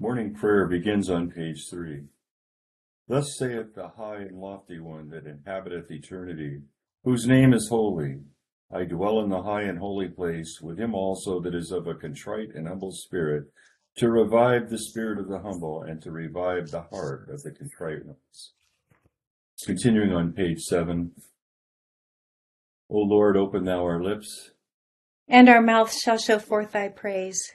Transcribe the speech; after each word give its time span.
Morning 0.00 0.32
prayer 0.32 0.68
begins 0.68 1.10
on 1.10 1.28
page 1.28 1.66
three. 1.68 2.04
Thus 3.08 3.36
saith 3.36 3.74
the 3.74 3.88
high 3.88 4.18
and 4.18 4.38
lofty 4.38 4.78
one 4.78 5.10
that 5.10 5.26
inhabiteth 5.26 5.90
eternity, 5.90 6.60
whose 7.02 7.26
name 7.26 7.52
is 7.52 7.68
holy. 7.68 8.20
I 8.72 8.84
dwell 8.84 9.18
in 9.22 9.28
the 9.28 9.42
high 9.42 9.62
and 9.62 9.76
holy 9.76 10.06
place 10.06 10.60
with 10.62 10.78
him 10.78 10.94
also 10.94 11.40
that 11.40 11.52
is 11.52 11.72
of 11.72 11.88
a 11.88 11.96
contrite 11.96 12.54
and 12.54 12.68
humble 12.68 12.92
spirit, 12.92 13.46
to 13.96 14.08
revive 14.08 14.70
the 14.70 14.78
spirit 14.78 15.18
of 15.18 15.26
the 15.26 15.40
humble 15.40 15.82
and 15.82 16.00
to 16.02 16.12
revive 16.12 16.70
the 16.70 16.82
heart 16.82 17.28
of 17.28 17.42
the 17.42 17.50
contrite 17.50 18.06
ones. 18.06 18.52
Continuing 19.64 20.12
on 20.12 20.32
page 20.32 20.60
seven. 20.60 21.10
O 22.88 22.98
Lord, 22.98 23.36
open 23.36 23.64
thou 23.64 23.82
our 23.82 24.00
lips, 24.00 24.52
and 25.26 25.48
our 25.48 25.60
mouths 25.60 25.98
shall 25.98 26.18
show 26.18 26.38
forth 26.38 26.70
thy 26.70 26.86
praise. 26.86 27.52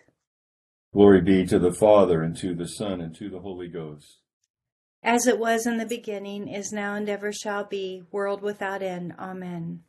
Glory 0.94 1.22
be 1.22 1.44
to 1.48 1.58
the 1.58 1.74
Father, 1.74 2.22
and 2.22 2.38
to 2.38 2.54
the 2.54 2.68
Son, 2.68 3.02
and 3.02 3.16
to 3.16 3.28
the 3.28 3.40
Holy 3.40 3.68
Ghost. 3.68 4.20
As 5.02 5.26
it 5.26 5.40
was 5.40 5.66
in 5.66 5.78
the 5.78 5.88
beginning, 5.88 6.48
is 6.48 6.72
now, 6.72 6.94
and 6.94 7.10
ever 7.10 7.34
shall 7.34 7.64
be, 7.64 8.04
world 8.12 8.44
without 8.44 8.84
end. 8.84 9.16
Amen. 9.18 9.82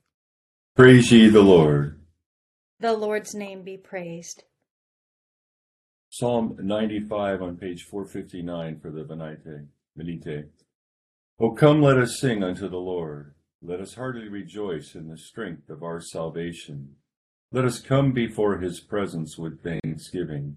Praise 0.75 1.13
ye 1.13 1.29
the 1.29 1.43
Lord. 1.43 2.01
The 2.81 2.95
Lord's 2.95 3.35
name 3.35 3.63
be 3.63 3.77
praised. 3.77 4.45
Psalm 6.09 6.57
95 6.59 7.43
on 7.43 7.57
page 7.59 7.83
459 7.83 8.81
for 8.81 8.91
the 8.91 9.05
Venite. 9.05 9.67
Venite. 9.99 10.49
O 11.39 11.51
come, 11.51 11.83
let 11.83 11.99
us 11.99 12.19
sing 12.19 12.43
unto 12.43 12.67
the 12.67 12.79
Lord. 12.79 13.35
Let 13.61 13.81
us 13.81 13.95
heartily 13.95 14.29
rejoice 14.29 14.95
in 14.95 15.09
the 15.09 15.19
strength 15.19 15.69
of 15.69 15.83
our 15.83 16.01
salvation. 16.01 16.97
Let 17.53 17.67
us 17.67 17.79
come 17.79 18.13
before 18.13 18.59
his 18.59 18.81
presence 18.81 19.37
with 19.37 19.63
thanksgiving 19.63 20.57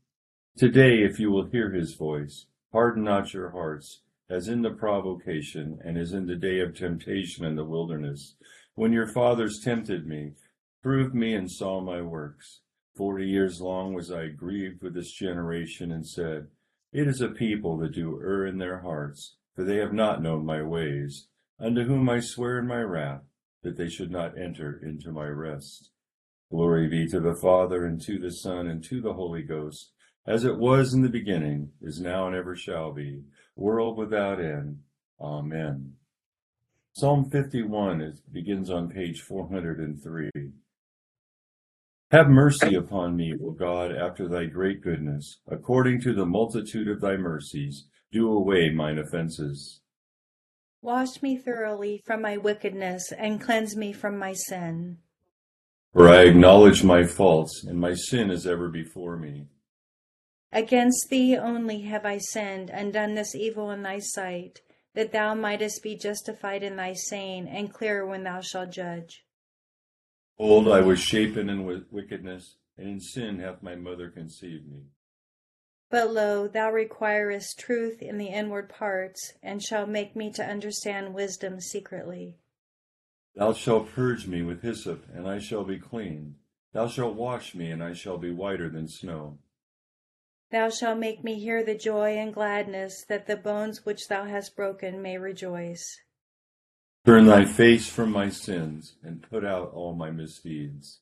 Today, 0.57 1.01
if 1.01 1.17
you 1.17 1.31
will 1.31 1.45
hear 1.45 1.71
his 1.71 1.95
voice, 1.95 2.45
harden 2.73 3.05
not 3.05 3.33
your 3.33 3.51
hearts, 3.51 4.01
as 4.29 4.49
in 4.49 4.61
the 4.61 4.69
provocation, 4.69 5.79
and 5.83 5.97
as 5.97 6.11
in 6.11 6.25
the 6.25 6.35
day 6.35 6.59
of 6.59 6.75
temptation 6.75 7.45
in 7.45 7.55
the 7.55 7.63
wilderness, 7.63 8.35
when 8.75 8.91
your 8.91 9.07
fathers 9.07 9.61
tempted 9.61 10.05
me, 10.05 10.33
proved 10.83 11.15
me, 11.15 11.33
and 11.33 11.49
saw 11.49 11.79
my 11.79 12.01
works. 12.01 12.59
Forty 12.95 13.27
years 13.27 13.61
long 13.61 13.93
was 13.93 14.11
I 14.11 14.27
grieved 14.27 14.83
with 14.83 14.93
this 14.93 15.13
generation, 15.13 15.89
and 15.89 16.05
said, 16.05 16.47
It 16.91 17.07
is 17.07 17.21
a 17.21 17.29
people 17.29 17.77
that 17.77 17.93
do 17.93 18.19
err 18.21 18.45
in 18.45 18.57
their 18.57 18.79
hearts, 18.79 19.37
for 19.55 19.63
they 19.63 19.77
have 19.77 19.93
not 19.93 20.21
known 20.21 20.45
my 20.45 20.61
ways, 20.61 21.27
unto 21.61 21.85
whom 21.85 22.09
I 22.09 22.19
swear 22.19 22.59
in 22.59 22.67
my 22.67 22.81
wrath, 22.81 23.23
that 23.63 23.77
they 23.77 23.87
should 23.87 24.11
not 24.11 24.37
enter 24.37 24.77
into 24.83 25.13
my 25.13 25.27
rest. 25.27 25.91
Glory 26.51 26.89
be 26.89 27.07
to 27.07 27.21
the 27.21 27.35
Father, 27.35 27.85
and 27.85 28.01
to 28.01 28.19
the 28.19 28.31
Son, 28.31 28.67
and 28.67 28.83
to 28.83 28.99
the 28.99 29.13
Holy 29.13 29.43
Ghost, 29.43 29.93
as 30.25 30.43
it 30.43 30.57
was 30.57 30.93
in 30.93 31.01
the 31.01 31.09
beginning, 31.09 31.71
is 31.81 31.99
now, 31.99 32.27
and 32.27 32.35
ever 32.35 32.55
shall 32.55 32.91
be, 32.91 33.23
world 33.55 33.97
without 33.97 34.39
end. 34.39 34.79
Amen. 35.19 35.93
Psalm 36.93 37.29
51 37.29 38.01
is, 38.01 38.21
begins 38.31 38.69
on 38.69 38.89
page 38.89 39.21
403. 39.21 40.29
Have 42.11 42.27
mercy 42.27 42.75
upon 42.75 43.15
me, 43.15 43.33
O 43.41 43.51
God, 43.51 43.95
after 43.95 44.27
thy 44.27 44.45
great 44.45 44.81
goodness. 44.81 45.39
According 45.49 46.01
to 46.01 46.13
the 46.13 46.25
multitude 46.25 46.89
of 46.89 46.99
thy 46.99 47.15
mercies, 47.15 47.85
do 48.11 48.29
away 48.29 48.69
mine 48.69 48.97
offenses. 48.97 49.79
Wash 50.81 51.21
me 51.21 51.37
thoroughly 51.37 52.01
from 52.05 52.21
my 52.21 52.35
wickedness, 52.35 53.13
and 53.17 53.39
cleanse 53.39 53.77
me 53.77 53.93
from 53.93 54.17
my 54.17 54.33
sin. 54.33 54.97
For 55.93 56.09
I 56.09 56.23
acknowledge 56.23 56.83
my 56.83 57.05
faults, 57.05 57.63
and 57.63 57.79
my 57.79 57.93
sin 57.93 58.29
is 58.29 58.45
ever 58.45 58.67
before 58.67 59.15
me. 59.15 59.45
Against 60.53 61.09
thee 61.09 61.37
only 61.37 61.81
have 61.83 62.05
I 62.05 62.17
sinned, 62.17 62.69
and 62.69 62.91
done 62.91 63.15
this 63.15 63.35
evil 63.35 63.71
in 63.71 63.83
thy 63.83 63.99
sight, 63.99 64.61
that 64.93 65.13
thou 65.13 65.33
mightest 65.33 65.81
be 65.81 65.95
justified 65.95 66.61
in 66.61 66.75
thy 66.75 66.93
saying, 66.93 67.47
and 67.47 67.73
clear 67.73 68.05
when 68.05 68.23
thou 68.23 68.41
shalt 68.41 68.71
judge. 68.71 69.25
Old 70.37 70.67
I 70.67 70.81
was 70.81 70.99
shapen 70.99 71.49
in 71.49 71.85
wickedness, 71.91 72.57
and 72.77 72.87
in 72.87 72.99
sin 72.99 73.39
hath 73.39 73.63
my 73.63 73.75
mother 73.75 74.09
conceived 74.09 74.69
me. 74.69 74.87
But 75.89 76.11
lo, 76.11 76.47
thou 76.47 76.71
requirest 76.71 77.59
truth 77.59 78.01
in 78.01 78.17
the 78.17 78.27
inward 78.27 78.69
parts, 78.69 79.33
and 79.43 79.61
shalt 79.61 79.89
make 79.89 80.15
me 80.15 80.31
to 80.33 80.45
understand 80.45 81.13
wisdom 81.13 81.61
secretly. 81.61 82.37
Thou 83.35 83.53
shalt 83.53 83.91
purge 83.91 84.27
me 84.27 84.41
with 84.41 84.63
hyssop, 84.63 85.05
and 85.13 85.27
I 85.27 85.39
shall 85.39 85.63
be 85.63 85.79
clean. 85.79 86.35
Thou 86.73 86.87
shalt 86.87 87.15
wash 87.15 87.55
me, 87.55 87.71
and 87.71 87.81
I 87.81 87.93
shall 87.93 88.17
be 88.17 88.31
whiter 88.31 88.69
than 88.69 88.89
snow. 88.89 89.39
Thou 90.51 90.69
shalt 90.69 90.99
make 90.99 91.23
me 91.23 91.39
hear 91.39 91.63
the 91.63 91.75
joy 91.75 92.17
and 92.17 92.33
gladness, 92.33 93.05
that 93.07 93.25
the 93.25 93.37
bones 93.37 93.85
which 93.85 94.09
thou 94.09 94.25
hast 94.25 94.55
broken 94.55 95.01
may 95.01 95.17
rejoice. 95.17 96.01
Turn 97.05 97.25
thy 97.25 97.45
face 97.45 97.87
from 97.87 98.11
my 98.11 98.29
sins, 98.29 98.95
and 99.01 99.23
put 99.23 99.45
out 99.45 99.71
all 99.73 99.95
my 99.95 100.11
misdeeds. 100.11 100.99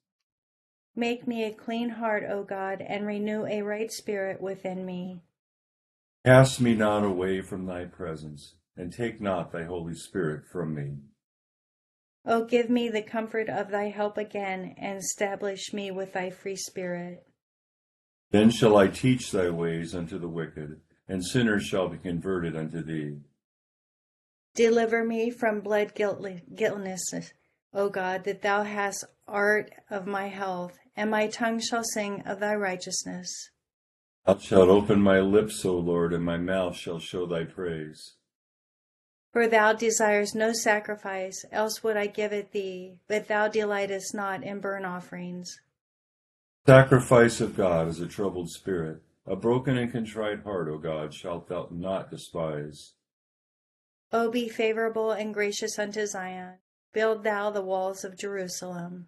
Make 0.95 1.27
me 1.27 1.43
a 1.43 1.53
clean 1.53 1.89
heart, 1.89 2.23
O 2.29 2.43
God, 2.43 2.81
and 2.81 3.07
renew 3.07 3.45
a 3.45 3.63
right 3.63 3.91
spirit 3.91 4.39
within 4.39 4.85
me. 4.85 5.23
Cast 6.25 6.61
me 6.61 6.75
not 6.75 7.03
away 7.03 7.41
from 7.41 7.65
thy 7.65 7.85
presence, 7.85 8.55
and 8.77 8.93
take 8.93 9.19
not 9.19 9.51
thy 9.51 9.63
Holy 9.63 9.95
Spirit 9.95 10.43
from 10.51 10.75
me. 10.75 10.97
O 12.25 12.45
give 12.45 12.69
me 12.69 12.89
the 12.89 13.01
comfort 13.01 13.49
of 13.49 13.71
thy 13.71 13.85
help 13.89 14.17
again, 14.17 14.75
and 14.77 14.99
establish 14.99 15.73
me 15.73 15.89
with 15.89 16.13
thy 16.13 16.29
free 16.29 16.55
spirit. 16.55 17.25
Then 18.31 18.51
shall 18.51 18.77
I 18.77 18.87
teach 18.87 19.31
thy 19.31 19.49
ways 19.49 19.95
unto 19.95 20.19
the 20.19 20.27
wicked, 20.27 20.81
and 21.07 21.25
sinners 21.25 21.63
shall 21.63 21.89
be 21.89 21.97
converted 21.97 22.55
unto 22.55 22.83
thee. 22.83 23.17
Deliver 24.53 25.03
me 25.03 25.31
from 25.31 25.61
blood 25.61 25.93
guiltlessness, 25.95 27.33
O 27.73 27.89
God, 27.89 28.23
that 28.25 28.41
thou 28.41 28.63
hast 28.63 29.05
art 29.27 29.71
of 29.89 30.05
my 30.05 30.27
health, 30.27 30.77
and 30.95 31.09
my 31.09 31.27
tongue 31.27 31.59
shall 31.59 31.83
sing 31.83 32.21
of 32.25 32.39
thy 32.39 32.53
righteousness. 32.55 33.49
Thou 34.25 34.37
shalt 34.37 34.69
open 34.69 35.01
my 35.01 35.19
lips, 35.19 35.65
O 35.65 35.75
Lord, 35.75 36.13
and 36.13 36.23
my 36.23 36.37
mouth 36.37 36.75
shall 36.75 36.99
show 36.99 37.25
thy 37.25 37.45
praise. 37.45 38.15
For 39.31 39.47
thou 39.47 39.73
desirest 39.73 40.35
no 40.35 40.53
sacrifice, 40.53 41.45
else 41.51 41.83
would 41.83 41.97
I 41.97 42.07
give 42.07 42.33
it 42.33 42.51
thee, 42.51 42.99
but 43.07 43.27
thou 43.27 43.47
delightest 43.47 44.13
not 44.13 44.43
in 44.43 44.59
burnt 44.59 44.85
offerings. 44.85 45.59
Sacrifice 46.69 47.41
of 47.41 47.57
God 47.57 47.87
is 47.87 47.99
a 47.99 48.05
troubled 48.05 48.51
spirit. 48.51 49.01
A 49.25 49.35
broken 49.35 49.75
and 49.75 49.91
contrite 49.91 50.43
heart, 50.43 50.69
O 50.69 50.77
God, 50.77 51.15
shalt 51.15 51.47
thou 51.47 51.67
not 51.71 52.11
despise. 52.11 52.93
O 54.13 54.29
be 54.29 54.47
favorable 54.47 55.11
and 55.11 55.33
gracious 55.33 55.79
unto 55.79 56.05
Zion. 56.05 56.59
Build 56.93 57.23
thou 57.23 57.49
the 57.49 57.63
walls 57.63 58.03
of 58.03 58.19
Jerusalem. 58.19 59.07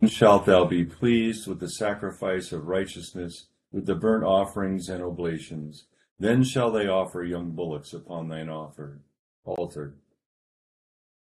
And 0.00 0.10
shalt 0.10 0.46
thou 0.46 0.64
be 0.64 0.86
pleased 0.86 1.46
with 1.46 1.60
the 1.60 1.68
sacrifice 1.68 2.50
of 2.50 2.66
righteousness, 2.66 3.48
with 3.70 3.84
the 3.84 3.94
burnt 3.94 4.24
offerings 4.24 4.88
and 4.88 5.04
oblations. 5.04 5.84
Then 6.18 6.42
shall 6.44 6.72
they 6.72 6.88
offer 6.88 7.22
young 7.22 7.50
bullocks 7.50 7.92
upon 7.92 8.28
thine 8.28 8.48
offer, 8.48 9.02
altar. 9.44 9.96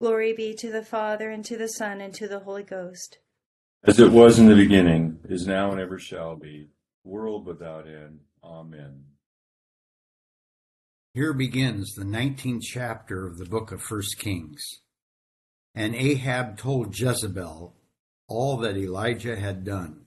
Glory 0.01 0.33
be 0.33 0.53
to 0.55 0.69
the 0.69 0.83
Father, 0.83 1.29
and 1.29 1.45
to 1.45 1.55
the 1.55 1.69
Son, 1.69 2.01
and 2.01 2.13
to 2.15 2.27
the 2.27 2.39
Holy 2.39 2.63
Ghost 2.63 3.19
as 3.83 3.99
it 3.99 4.11
was 4.11 4.39
in 4.39 4.47
the 4.47 4.55
beginning, 4.55 5.19
is 5.29 5.47
now, 5.47 5.71
and 5.71 5.79
ever 5.79 5.97
shall 5.97 6.35
be, 6.35 6.69
world 7.03 7.45
without 7.45 7.87
end. 7.87 8.19
Amen. 8.43 9.03
Here 11.13 11.33
begins 11.33 11.93
the 11.93 12.03
19th 12.03 12.61
chapter 12.61 13.25
of 13.25 13.37
the 13.37 13.45
book 13.45 13.71
of 13.71 13.81
First 13.81 14.19
Kings. 14.19 14.61
And 15.73 15.95
Ahab 15.95 16.57
told 16.57 16.97
Jezebel 16.97 17.75
all 18.27 18.57
that 18.57 18.77
Elijah 18.77 19.39
had 19.39 19.63
done, 19.63 20.05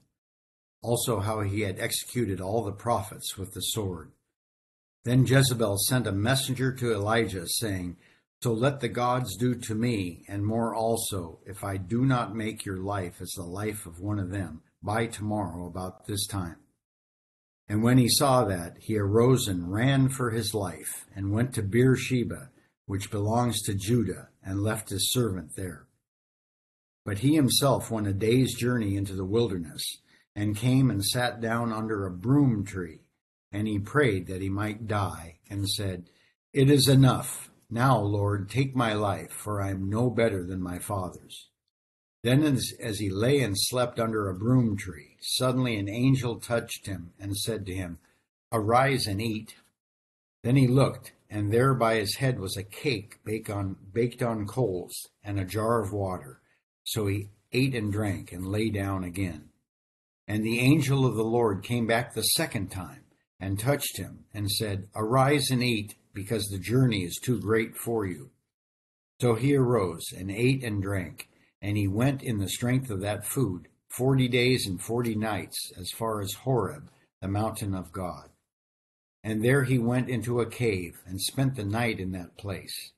also 0.82 1.20
how 1.20 1.40
he 1.40 1.62
had 1.62 1.80
executed 1.80 2.40
all 2.40 2.62
the 2.64 2.72
prophets 2.72 3.36
with 3.36 3.52
the 3.52 3.60
sword. 3.60 4.12
Then 5.04 5.26
Jezebel 5.26 5.78
sent 5.78 6.06
a 6.06 6.12
messenger 6.12 6.72
to 6.75 6.92
Elijah, 6.92 7.46
saying, 7.48 7.96
so 8.42 8.52
let 8.52 8.80
the 8.80 8.88
gods 8.88 9.36
do 9.36 9.54
to 9.54 9.74
me, 9.74 10.24
and 10.26 10.44
more 10.44 10.74
also, 10.74 11.38
if 11.46 11.62
I 11.62 11.76
do 11.76 12.04
not 12.04 12.34
make 12.34 12.64
your 12.64 12.78
life 12.78 13.20
as 13.20 13.30
the 13.36 13.44
life 13.44 13.86
of 13.86 14.00
one 14.00 14.18
of 14.18 14.30
them 14.30 14.62
by 14.82 15.06
tomorrow 15.06 15.64
about 15.66 16.06
this 16.06 16.26
time. 16.26 16.56
And 17.68 17.84
when 17.84 17.98
he 17.98 18.08
saw 18.08 18.44
that, 18.44 18.78
he 18.80 18.98
arose 18.98 19.46
and 19.46 19.72
ran 19.72 20.08
for 20.08 20.32
his 20.32 20.54
life, 20.54 21.06
and 21.14 21.30
went 21.30 21.54
to 21.54 21.62
Beersheba, 21.62 22.50
which 22.86 23.12
belongs 23.12 23.62
to 23.62 23.74
Judah, 23.74 24.30
and 24.42 24.60
left 24.60 24.90
his 24.90 25.12
servant 25.12 25.54
there. 25.54 25.86
But 27.04 27.18
he 27.18 27.36
himself 27.36 27.92
went 27.92 28.08
a 28.08 28.12
day's 28.12 28.56
journey 28.56 28.96
into 28.96 29.14
the 29.14 29.24
wilderness, 29.24 29.84
and 30.34 30.56
came 30.56 30.90
and 30.90 31.04
sat 31.04 31.40
down 31.40 31.72
under 31.72 32.06
a 32.06 32.10
broom 32.10 32.64
tree. 32.64 33.02
And 33.52 33.68
he 33.68 33.78
prayed 33.78 34.26
that 34.26 34.42
he 34.42 34.48
might 34.48 34.88
die, 34.88 35.38
and 35.48 35.68
said, 35.68 36.10
It 36.52 36.68
is 36.68 36.88
enough. 36.88 37.51
Now, 37.72 37.98
Lord, 37.98 38.50
take 38.50 38.76
my 38.76 38.92
life, 38.92 39.30
for 39.30 39.62
I 39.62 39.70
am 39.70 39.88
no 39.88 40.10
better 40.10 40.44
than 40.44 40.60
my 40.60 40.78
father's. 40.78 41.48
Then, 42.22 42.42
as, 42.42 42.70
as 42.78 42.98
he 42.98 43.08
lay 43.08 43.40
and 43.40 43.54
slept 43.58 43.98
under 43.98 44.28
a 44.28 44.34
broom 44.34 44.76
tree, 44.76 45.16
suddenly 45.22 45.76
an 45.76 45.88
angel 45.88 46.38
touched 46.38 46.84
him 46.84 47.14
and 47.19 47.34
said 47.34 47.64
to 47.64 47.74
him, 47.74 47.98
Arise 48.52 49.06
and 49.06 49.22
eat. 49.22 49.54
Then 50.42 50.56
he 50.56 50.69
looked, 50.69 51.12
and 51.30 51.50
there 51.50 51.72
by 51.72 51.94
his 51.94 52.16
head 52.16 52.38
was 52.38 52.58
a 52.58 52.62
cake 52.62 53.20
baked 53.24 53.48
on, 53.48 53.76
baked 53.90 54.22
on 54.22 54.46
coals 54.46 55.08
and 55.25 55.40
a 55.40 55.44
jar 55.46 55.80
of 55.80 55.94
water. 55.94 56.42
So 56.84 57.06
he 57.06 57.30
ate 57.52 57.75
and 57.75 57.90
drank 57.90 58.32
and 58.32 58.46
lay 58.46 58.68
down 58.68 59.02
again. 59.02 59.48
And 60.28 60.44
the 60.44 60.60
angel 60.60 61.06
of 61.06 61.14
the 61.14 61.25
Lord 61.25 61.64
came 61.64 61.86
back 61.86 62.12
the 62.12 62.22
second 62.22 62.70
time 62.70 63.04
and 63.40 63.58
touched 63.58 63.96
him 63.96 64.26
and 64.34 64.50
said, 64.50 64.88
Arise 64.94 65.50
and 65.50 65.62
eat, 65.62 65.94
because 66.14 66.49
the 66.49 66.59
journey 66.59 67.05
is 67.05 67.19
too 67.19 67.41
great 67.41 67.76
for 67.76 68.06
you. 68.06 68.31
So 69.20 69.35
he 69.35 69.55
arose 69.55 70.12
and 70.17 70.31
ate 70.31 70.64
and 70.64 70.82
drank, 70.82 71.29
and 71.61 71.76
he 71.76 71.87
went 71.87 72.23
in 72.23 72.38
the 72.38 72.49
strength 72.49 72.91
of 72.91 73.00
that 73.00 73.26
food 73.26 73.69
forty 73.88 74.26
days 74.26 74.67
and 74.67 74.81
forty 74.81 75.14
nights 75.14 75.73
as 75.79 75.91
far 75.91 76.20
as 76.20 76.32
Horeb, 76.32 76.91
the 77.20 77.29
mountain 77.29 77.75
of 77.75 77.93
God. 77.93 78.31
And 79.23 79.44
there 79.44 79.64
he 79.64 79.79
went 79.79 80.09
into 80.09 80.41
a 80.41 80.47
cave 80.47 81.00
and 81.06 81.20
spent 81.20 81.55
the 81.55 81.64
night 81.64 82.00
in 82.00 82.11
that 82.12 82.37
place. 82.37 82.93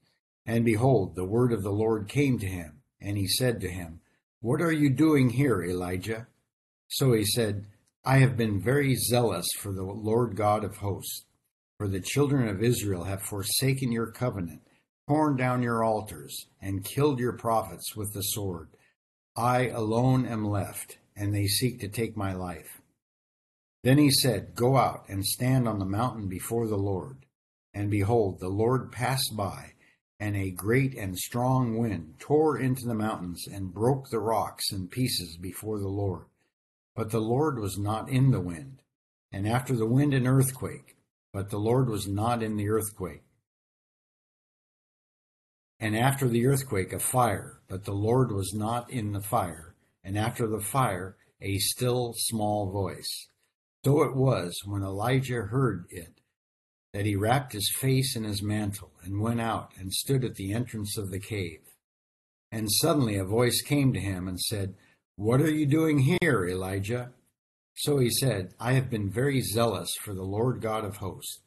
And 0.47 0.65
behold, 0.65 1.15
the 1.15 1.25
word 1.25 1.53
of 1.53 1.63
the 1.63 1.73
Lord 1.73 2.09
came 2.09 2.39
to 2.39 2.47
him, 2.47 2.81
and 3.01 3.19
he 3.19 3.27
said 3.27 3.61
to 3.61 3.69
him, 3.69 4.01
What 4.41 4.63
are 4.63 4.73
you 4.73 4.91
doing 4.91 5.31
here, 5.31 5.63
Elijah? 5.63 6.27
So 6.89 7.13
he 7.13 7.25
said, 7.25 7.67
I 8.05 8.19
have 8.19 8.37
been 8.37 8.63
very 8.63 8.95
zealous 8.95 9.49
for 9.59 9.73
the 9.73 9.83
Lord 9.83 10.37
God 10.37 10.65
of 10.65 10.77
hosts, 10.77 11.25
for 11.85 11.91
the 11.91 12.01
children 12.01 12.49
of 12.49 12.63
Israel 12.63 13.05
have 13.05 13.21
forsaken 13.21 13.93
your 13.93 14.11
covenant, 14.11 14.63
torn 15.07 15.37
down 15.37 15.63
your 15.63 15.85
altars, 15.85 16.47
and 16.59 16.83
killed 16.83 17.21
your 17.21 17.35
prophets 17.35 17.95
with 17.95 18.15
the 18.15 18.23
sword. 18.23 18.71
I 19.37 19.69
alone 19.69 20.25
am 20.25 20.49
left, 20.49 20.97
and 21.15 21.35
they 21.35 21.47
seek 21.47 21.81
to 21.81 21.89
take 21.89 22.17
my 22.17 22.33
life. 22.33 22.81
Then 23.83 23.99
he 23.99 24.11
said, 24.11 24.55
Go 24.55 24.79
out 24.79 25.05
and 25.11 25.27
stand 25.27 25.69
on 25.69 25.79
the 25.79 25.85
mountain 25.85 26.27
before 26.27 26.67
the 26.69 26.79
Lord. 26.79 27.27
And 27.75 27.91
behold, 27.91 28.41
the 28.41 28.49
Lord 28.49 28.91
passed 28.91 29.37
by, 29.37 29.73
and 30.19 30.35
a 30.35 30.53
great 30.53 30.95
and 30.95 31.19
strong 31.19 31.77
wind 31.77 32.15
tore 32.19 32.59
into 32.59 32.87
the 32.87 32.95
mountains 32.95 33.47
and 33.47 33.75
broke 33.75 34.09
the 34.09 34.21
rocks 34.21 34.73
in 34.73 34.89
pieces 34.89 35.37
before 35.37 35.79
the 35.79 35.89
Lord. 35.89 36.25
But 36.97 37.11
the 37.11 37.21
Lord 37.21 37.59
was 37.59 37.77
not 37.77 38.09
in 38.09 38.31
the 38.31 38.41
wind. 38.41 38.81
And 39.31 39.47
after 39.47 39.77
the 39.77 39.85
wind, 39.85 40.15
an 40.15 40.27
earthquake. 40.27 40.94
But 41.35 41.51
the 41.51 41.59
Lord 41.59 41.89
was 41.89 42.07
not 42.07 42.45
in 42.45 42.57
the 42.57 42.69
earthquake. 42.69 43.25
And 45.81 45.97
after 45.97 46.29
the 46.29 46.47
earthquake, 46.47 46.93
a 46.93 47.01
fire. 47.01 47.61
But 47.69 47.85
the 47.85 47.93
Lord 47.93 48.31
was 48.31 48.55
not 48.55 48.89
in 48.89 49.11
the 49.11 49.21
fire. 49.21 49.75
And 50.05 50.17
after 50.17 50.47
the 50.47 50.61
fire, 50.61 51.17
a 51.41 51.59
still 51.59 52.15
small 52.17 52.71
voice. 52.71 53.27
So 53.85 54.03
it 54.05 54.15
was 54.15 54.63
when 54.65 54.83
Elijah 54.83 55.43
heard 55.43 55.87
it 55.91 56.21
that 56.93 57.05
he 57.05 57.17
wrapped 57.17 57.53
his 57.53 57.69
face 57.69 58.15
in 58.15 58.23
his 58.23 58.41
mantle 58.41 58.93
and 59.03 59.21
went 59.21 59.41
out 59.41 59.73
and 59.77 59.93
stood 59.93 60.25
at 60.25 60.37
the 60.37 60.53
entrance 60.53 60.97
of 60.97 61.11
the 61.11 61.19
cave. 61.19 61.63
And 62.53 62.71
suddenly 62.71 63.17
a 63.17 63.25
voice 63.25 63.61
came 63.61 63.93
to 63.93 64.01
him 64.01 64.29
and 64.29 64.41
said, 64.41 64.77
What 65.17 65.41
are 65.41 65.51
you 65.51 65.67
doing 65.67 65.99
here, 65.99 66.47
Elijah? 66.47 67.11
So 67.75 67.99
he 67.99 68.11
said, 68.11 68.55
I 68.61 68.73
have 68.73 68.89
been 68.89 69.11
very 69.11 69.41
zealous 69.41 69.91
for 70.01 70.15
the 70.15 70.23
Lord 70.23 70.61
God 70.61 70.85
of 70.85 70.97
hosts, 70.97 71.41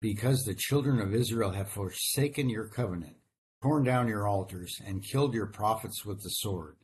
because 0.00 0.42
the 0.42 0.54
children 0.54 1.00
of 1.00 1.14
Israel 1.14 1.52
have 1.52 1.70
forsaken 1.70 2.48
your 2.48 2.68
covenant, 2.68 3.16
torn 3.62 3.84
down 3.84 4.08
your 4.08 4.26
altars, 4.26 4.74
and 4.84 5.04
killed 5.04 5.34
your 5.34 5.46
prophets 5.46 6.04
with 6.04 6.22
the 6.22 6.30
sword. 6.30 6.76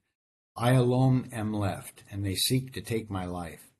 I 0.56 0.72
alone 0.72 1.30
am 1.32 1.54
left, 1.54 2.04
and 2.10 2.24
they 2.24 2.34
seek 2.34 2.72
to 2.74 2.82
take 2.82 3.10
my 3.10 3.24
life. 3.24 3.70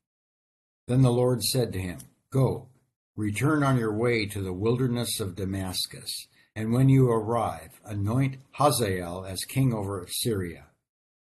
Then 0.88 1.02
the 1.02 1.12
Lord 1.12 1.42
said 1.42 1.72
to 1.74 1.80
him, 1.80 1.98
Go, 2.32 2.68
return 3.14 3.62
on 3.62 3.76
your 3.76 3.96
way 3.96 4.26
to 4.26 4.42
the 4.42 4.52
wilderness 4.52 5.20
of 5.20 5.36
Damascus, 5.36 6.28
and 6.56 6.72
when 6.72 6.88
you 6.88 7.10
arrive, 7.10 7.80
anoint 7.84 8.36
Hazael 8.52 9.26
as 9.26 9.44
king 9.44 9.74
over 9.74 10.06
Syria. 10.08 10.69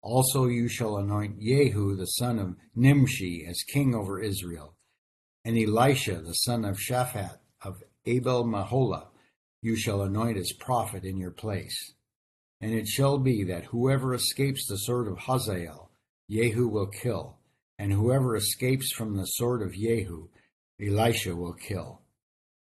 Also 0.02 0.46
you 0.46 0.68
shall 0.68 0.98
anoint 0.98 1.40
Jehu 1.40 1.96
the 1.96 2.06
son 2.06 2.40
of 2.40 2.56
Nimshi 2.76 3.46
as 3.48 3.64
king 3.64 3.94
over 3.94 4.22
Israel, 4.22 4.76
and 5.44 5.58
Elisha 5.58 6.22
the 6.22 6.34
son 6.34 6.64
of 6.66 6.78
Shaphat 6.80 7.40
of 7.62 7.84
Abel 8.06 8.46
Meholah 8.46 9.08
you 9.62 9.76
shall 9.76 10.02
anoint 10.02 10.38
as 10.38 10.54
prophet 10.54 11.04
in 11.04 11.18
your 11.18 11.32
place. 11.32 11.94
And 12.62 12.74
it 12.74 12.88
shall 12.88 13.18
be 13.18 13.44
that 13.46 13.66
whoever 13.66 14.14
escapes 14.14 14.68
the 14.68 14.78
sword 14.78 15.08
of 15.08 15.18
Hazael, 15.20 15.92
Jehu 16.30 16.68
will 16.68 16.88
kill, 16.88 17.38
and 17.78 17.92
whoever 17.92 18.36
escapes 18.36 18.92
from 18.92 19.16
the 19.16 19.26
sword 19.26 19.62
of 19.62 19.74
Jehu, 19.74 20.28
Elisha 20.82 21.36
will 21.36 21.54
kill. 21.54 22.02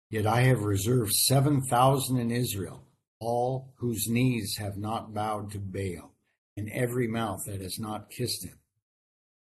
Yet 0.09 0.25
I 0.25 0.41
have 0.41 0.61
reserved 0.61 1.13
seven 1.13 1.61
thousand 1.61 2.17
in 2.17 2.31
Israel, 2.31 2.83
all 3.19 3.73
whose 3.77 4.07
knees 4.09 4.57
have 4.57 4.77
not 4.77 5.13
bowed 5.13 5.51
to 5.51 5.59
Baal, 5.59 6.13
and 6.59 6.69
every 6.71 7.07
mouth 7.07 7.45
that 7.45 7.61
has 7.61 7.79
not 7.79 8.09
kissed 8.09 8.43
him. 8.43 8.59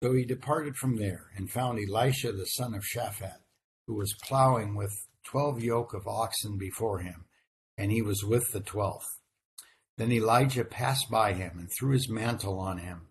So 0.03 0.13
he 0.13 0.25
departed 0.25 0.77
from 0.77 0.97
there, 0.97 1.31
and 1.35 1.51
found 1.51 1.79
Elisha 1.79 2.33
the 2.33 2.45
son 2.45 2.75
of 2.75 2.85
Shaphat, 2.85 3.39
who 3.87 3.95
was 3.95 4.15
plowing 4.23 4.75
with 4.77 5.07
twelve 5.25 5.63
yoke 5.63 5.95
of 5.95 6.07
oxen 6.07 6.59
before 6.59 6.99
him, 6.99 7.25
and 7.79 7.91
he 7.91 8.03
was 8.03 8.23
with 8.23 8.53
the 8.53 8.61
twelfth. 8.61 9.19
Then 9.97 10.13
Elijah 10.13 10.65
passed 10.65 11.11
by 11.11 11.33
him 11.33 11.59
and 11.59 11.71
threw 11.71 11.93
his 11.93 12.09
mantle 12.09 12.59
on 12.59 12.79
him. 12.79 13.09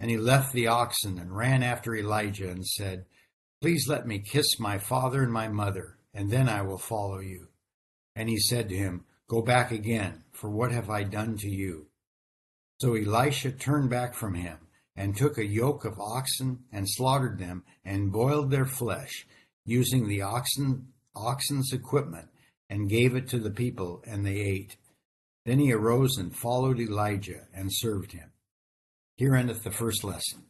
And 0.00 0.10
he 0.10 0.16
left 0.16 0.52
the 0.52 0.66
oxen 0.66 1.18
and 1.18 1.36
ran 1.36 1.62
after 1.62 1.94
Elijah 1.94 2.50
and 2.50 2.66
said, 2.66 3.04
Please 3.60 3.86
let 3.88 4.04
me 4.04 4.18
kiss 4.18 4.58
my 4.58 4.78
father 4.78 5.22
and 5.22 5.32
my 5.32 5.46
mother, 5.46 5.98
and 6.12 6.28
then 6.28 6.48
I 6.48 6.62
will 6.62 6.78
follow 6.78 7.20
you. 7.20 7.48
And 8.16 8.28
he 8.28 8.38
said 8.38 8.68
to 8.68 8.76
him, 8.76 9.04
Go 9.28 9.42
back 9.42 9.70
again, 9.70 10.24
for 10.32 10.50
what 10.50 10.72
have 10.72 10.90
I 10.90 11.04
done 11.04 11.36
to 11.38 11.48
you? 11.48 11.86
So 12.82 12.96
Elisha 12.96 13.52
turned 13.52 13.90
back 13.90 14.12
from 14.12 14.34
him, 14.34 14.58
and 14.96 15.16
took 15.16 15.38
a 15.38 15.46
yoke 15.46 15.84
of 15.84 16.00
oxen, 16.00 16.64
and 16.72 16.90
slaughtered 16.90 17.38
them, 17.38 17.62
and 17.84 18.10
boiled 18.10 18.50
their 18.50 18.66
flesh, 18.66 19.24
using 19.64 20.08
the 20.08 20.22
oxen, 20.22 20.88
oxen's 21.14 21.72
equipment, 21.72 22.28
and 22.68 22.90
gave 22.90 23.14
it 23.14 23.28
to 23.28 23.38
the 23.38 23.52
people, 23.52 24.02
and 24.04 24.26
they 24.26 24.40
ate. 24.40 24.78
Then 25.46 25.60
he 25.60 25.72
arose 25.72 26.16
and 26.16 26.34
followed 26.34 26.80
Elijah, 26.80 27.46
and 27.54 27.68
served 27.70 28.10
him. 28.10 28.32
Here 29.14 29.36
endeth 29.36 29.62
the 29.62 29.70
first 29.70 30.02
lesson. 30.02 30.42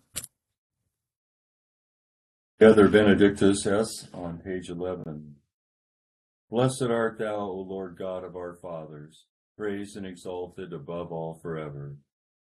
Gather 2.59 2.89
Benedictus 2.89 3.67
es 3.67 4.09
on 4.15 4.39
page 4.39 4.71
11. 4.71 5.37
Blessed 6.51 6.89
art 6.89 7.19
thou, 7.19 7.41
O 7.41 7.67
Lord 7.69 7.99
God 7.99 8.25
of 8.25 8.37
our 8.37 8.55
fathers, 8.55 9.27
praised 9.59 9.99
and 9.99 10.07
exalted 10.07 10.73
above 10.73 11.13
all 11.13 11.39
forever. 11.43 11.99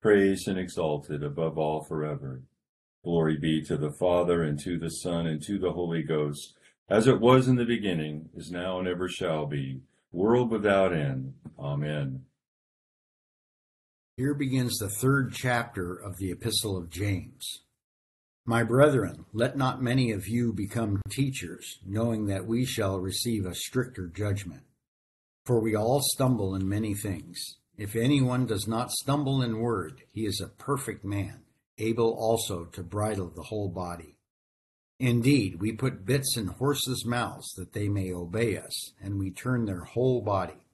praised 0.00 0.48
and 0.48 0.58
exalted 0.58 1.22
above 1.22 1.58
all 1.58 1.82
forever. 1.84 2.42
Glory 3.04 3.36
be 3.36 3.62
to 3.62 3.76
the 3.76 3.92
Father, 3.92 4.42
and 4.42 4.58
to 4.60 4.78
the 4.78 4.90
Son, 4.90 5.26
and 5.26 5.42
to 5.44 5.58
the 5.58 5.72
Holy 5.72 6.02
Ghost, 6.02 6.54
as 6.88 7.06
it 7.06 7.20
was 7.20 7.48
in 7.48 7.56
the 7.56 7.64
beginning, 7.64 8.28
is 8.34 8.50
now, 8.50 8.78
and 8.78 8.88
ever 8.88 9.08
shall 9.08 9.46
be, 9.46 9.80
world 10.12 10.50
without 10.50 10.92
end. 10.92 11.34
Amen. 11.58 12.24
Here 14.16 14.34
begins 14.34 14.78
the 14.78 14.88
third 14.88 15.34
chapter 15.34 15.94
of 15.94 16.16
the 16.16 16.30
Epistle 16.30 16.76
of 16.76 16.90
James. 16.90 17.62
My 18.46 18.62
brethren, 18.62 19.26
let 19.32 19.56
not 19.56 19.82
many 19.82 20.12
of 20.12 20.28
you 20.28 20.52
become 20.52 21.02
teachers, 21.10 21.80
knowing 21.84 22.26
that 22.26 22.46
we 22.46 22.64
shall 22.64 22.98
receive 22.98 23.44
a 23.44 23.54
stricter 23.54 24.06
judgment. 24.06 24.62
For 25.44 25.60
we 25.60 25.74
all 25.74 26.00
stumble 26.00 26.54
in 26.54 26.68
many 26.68 26.94
things. 26.94 27.58
If 27.76 27.94
anyone 27.94 28.46
does 28.46 28.66
not 28.66 28.90
stumble 28.90 29.42
in 29.42 29.58
word, 29.58 30.02
he 30.12 30.24
is 30.24 30.40
a 30.40 30.48
perfect 30.48 31.04
man, 31.04 31.42
able 31.78 32.14
also 32.14 32.64
to 32.66 32.82
bridle 32.82 33.30
the 33.34 33.42
whole 33.42 33.68
body. 33.68 34.16
Indeed, 34.98 35.60
we 35.60 35.72
put 35.72 36.06
bits 36.06 36.36
in 36.36 36.46
horses' 36.46 37.04
mouths 37.04 37.52
that 37.56 37.72
they 37.72 37.88
may 37.88 38.12
obey 38.12 38.56
us, 38.56 38.92
and 39.00 39.18
we 39.18 39.30
turn 39.30 39.66
their 39.66 39.84
whole 39.84 40.22
body. 40.22 40.66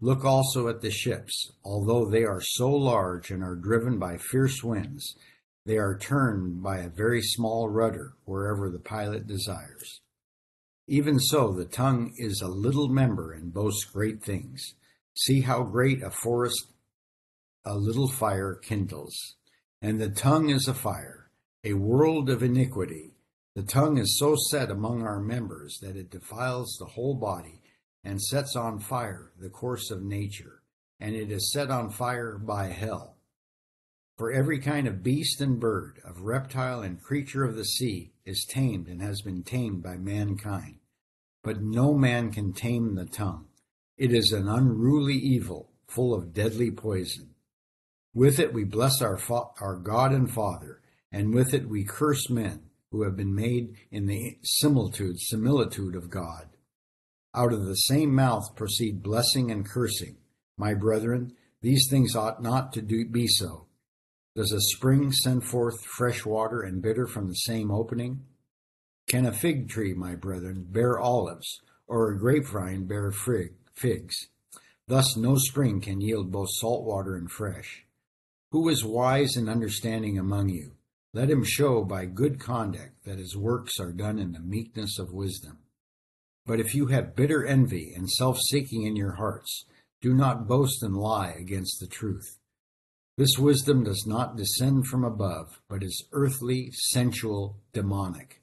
Look 0.00 0.24
also 0.24 0.68
at 0.68 0.80
the 0.80 0.90
ships, 0.90 1.52
although 1.64 2.04
they 2.04 2.24
are 2.24 2.40
so 2.40 2.70
large 2.70 3.30
and 3.30 3.42
are 3.42 3.54
driven 3.54 3.98
by 3.98 4.18
fierce 4.18 4.62
winds 4.64 5.14
they 5.66 5.78
are 5.78 5.96
turned 5.96 6.62
by 6.62 6.78
a 6.78 6.90
very 6.90 7.22
small 7.22 7.70
rudder 7.70 8.12
wherever 8.26 8.68
the 8.68 8.78
pilot 8.78 9.26
desires. 9.26 10.02
Even 10.86 11.18
so, 11.18 11.52
the 11.52 11.64
tongue 11.64 12.12
is 12.18 12.42
a 12.42 12.48
little 12.48 12.88
member 12.88 13.32
and 13.32 13.54
boasts 13.54 13.84
great 13.84 14.22
things. 14.22 14.74
See 15.14 15.42
how 15.42 15.62
great 15.62 16.02
a 16.02 16.10
forest 16.10 16.66
a 17.64 17.76
little 17.76 18.08
fire 18.08 18.54
kindles. 18.54 19.36
And 19.80 20.00
the 20.00 20.10
tongue 20.10 20.50
is 20.50 20.68
a 20.68 20.74
fire, 20.74 21.30
a 21.62 21.74
world 21.74 22.28
of 22.28 22.42
iniquity. 22.42 23.14
The 23.54 23.62
tongue 23.62 23.98
is 23.98 24.18
so 24.18 24.34
set 24.50 24.70
among 24.70 25.02
our 25.02 25.20
members 25.20 25.78
that 25.80 25.96
it 25.96 26.10
defiles 26.10 26.76
the 26.78 26.86
whole 26.86 27.14
body 27.14 27.62
and 28.02 28.20
sets 28.20 28.54
on 28.56 28.80
fire 28.80 29.32
the 29.38 29.48
course 29.48 29.90
of 29.90 30.02
nature, 30.02 30.62
and 31.00 31.14
it 31.14 31.30
is 31.30 31.52
set 31.52 31.70
on 31.70 31.90
fire 31.90 32.36
by 32.36 32.66
hell. 32.66 33.16
For 34.18 34.30
every 34.30 34.58
kind 34.58 34.86
of 34.86 35.02
beast 35.02 35.40
and 35.40 35.58
bird, 35.58 36.00
of 36.04 36.20
reptile 36.20 36.82
and 36.82 37.02
creature 37.02 37.44
of 37.44 37.56
the 37.56 37.64
sea, 37.64 38.12
is 38.24 38.46
tamed 38.48 38.88
and 38.88 39.00
has 39.00 39.22
been 39.22 39.42
tamed 39.42 39.82
by 39.82 39.96
mankind. 39.96 40.76
But 41.42 41.62
no 41.62 41.94
man 41.94 42.30
can 42.30 42.52
tame 42.52 42.94
the 42.94 43.06
tongue. 43.06 43.46
It 43.96 44.12
is 44.12 44.32
an 44.32 44.48
unruly 44.48 45.14
evil, 45.14 45.70
full 45.86 46.14
of 46.14 46.34
deadly 46.34 46.70
poison. 46.70 47.30
With 48.12 48.40
it 48.40 48.52
we 48.52 48.64
bless 48.64 49.00
our, 49.00 49.16
fa- 49.16 49.50
our 49.60 49.76
God 49.76 50.12
and 50.12 50.30
Father, 50.30 50.80
and 51.12 51.32
with 51.32 51.54
it 51.54 51.68
we 51.68 51.84
curse 51.84 52.28
men 52.28 52.62
who 52.90 53.02
have 53.02 53.16
been 53.16 53.34
made 53.34 53.76
in 53.90 54.06
the 54.06 54.38
similitude, 54.42 55.20
similitude 55.20 55.94
of 55.94 56.10
God. 56.10 56.48
Out 57.34 57.52
of 57.52 57.66
the 57.66 57.74
same 57.74 58.14
mouth 58.14 58.54
proceed 58.56 59.02
blessing 59.02 59.50
and 59.50 59.68
cursing. 59.68 60.16
My 60.56 60.74
brethren, 60.74 61.32
these 61.60 61.88
things 61.88 62.16
ought 62.16 62.42
not 62.42 62.72
to 62.74 62.82
do, 62.82 63.04
be 63.08 63.26
so. 63.26 63.66
Does 64.36 64.52
a 64.52 64.60
spring 64.60 65.12
send 65.12 65.44
forth 65.44 65.84
fresh 65.84 66.24
water 66.24 66.62
and 66.62 66.82
bitter 66.82 67.06
from 67.06 67.28
the 67.28 67.34
same 67.34 67.70
opening? 67.70 68.24
Can 69.08 69.26
a 69.26 69.32
fig 69.32 69.68
tree, 69.68 69.94
my 69.94 70.16
brethren, 70.16 70.66
bear 70.68 70.98
olives, 70.98 71.60
or 71.86 72.10
a 72.10 72.18
grapevine 72.18 72.86
bear 72.86 73.12
fig, 73.12 73.54
figs? 73.76 74.28
Thus 74.86 75.16
no 75.16 75.36
spring 75.36 75.80
can 75.80 76.00
yield 76.00 76.30
both 76.30 76.48
salt 76.52 76.84
water 76.84 77.16
and 77.16 77.30
fresh. 77.30 77.84
Who 78.50 78.68
is 78.68 78.84
wise 78.84 79.36
and 79.36 79.48
understanding 79.48 80.18
among 80.18 80.50
you? 80.50 80.72
Let 81.12 81.30
him 81.30 81.44
show 81.44 81.84
by 81.84 82.06
good 82.06 82.40
conduct 82.40 83.04
that 83.04 83.18
his 83.18 83.36
works 83.36 83.78
are 83.78 83.92
done 83.92 84.18
in 84.18 84.32
the 84.32 84.40
meekness 84.40 84.98
of 84.98 85.12
wisdom. 85.12 85.58
But 86.46 86.60
if 86.60 86.74
you 86.74 86.86
have 86.86 87.16
bitter 87.16 87.46
envy 87.46 87.92
and 87.94 88.10
self 88.10 88.38
seeking 88.38 88.82
in 88.82 88.96
your 88.96 89.12
hearts, 89.12 89.64
do 90.02 90.12
not 90.12 90.46
boast 90.46 90.82
and 90.82 90.96
lie 90.96 91.30
against 91.30 91.80
the 91.80 91.86
truth. 91.86 92.38
This 93.16 93.38
wisdom 93.38 93.84
does 93.84 94.04
not 94.06 94.36
descend 94.36 94.86
from 94.88 95.04
above, 95.04 95.60
but 95.68 95.82
is 95.82 96.04
earthly, 96.12 96.70
sensual, 96.72 97.56
demonic. 97.72 98.42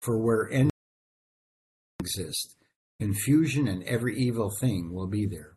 For 0.00 0.18
where 0.18 0.48
envy 0.52 0.70
exists, 1.98 2.54
confusion 3.00 3.68
and 3.68 3.82
every 3.84 4.16
evil 4.16 4.50
thing 4.50 4.92
will 4.92 5.06
be 5.06 5.26
there. 5.26 5.56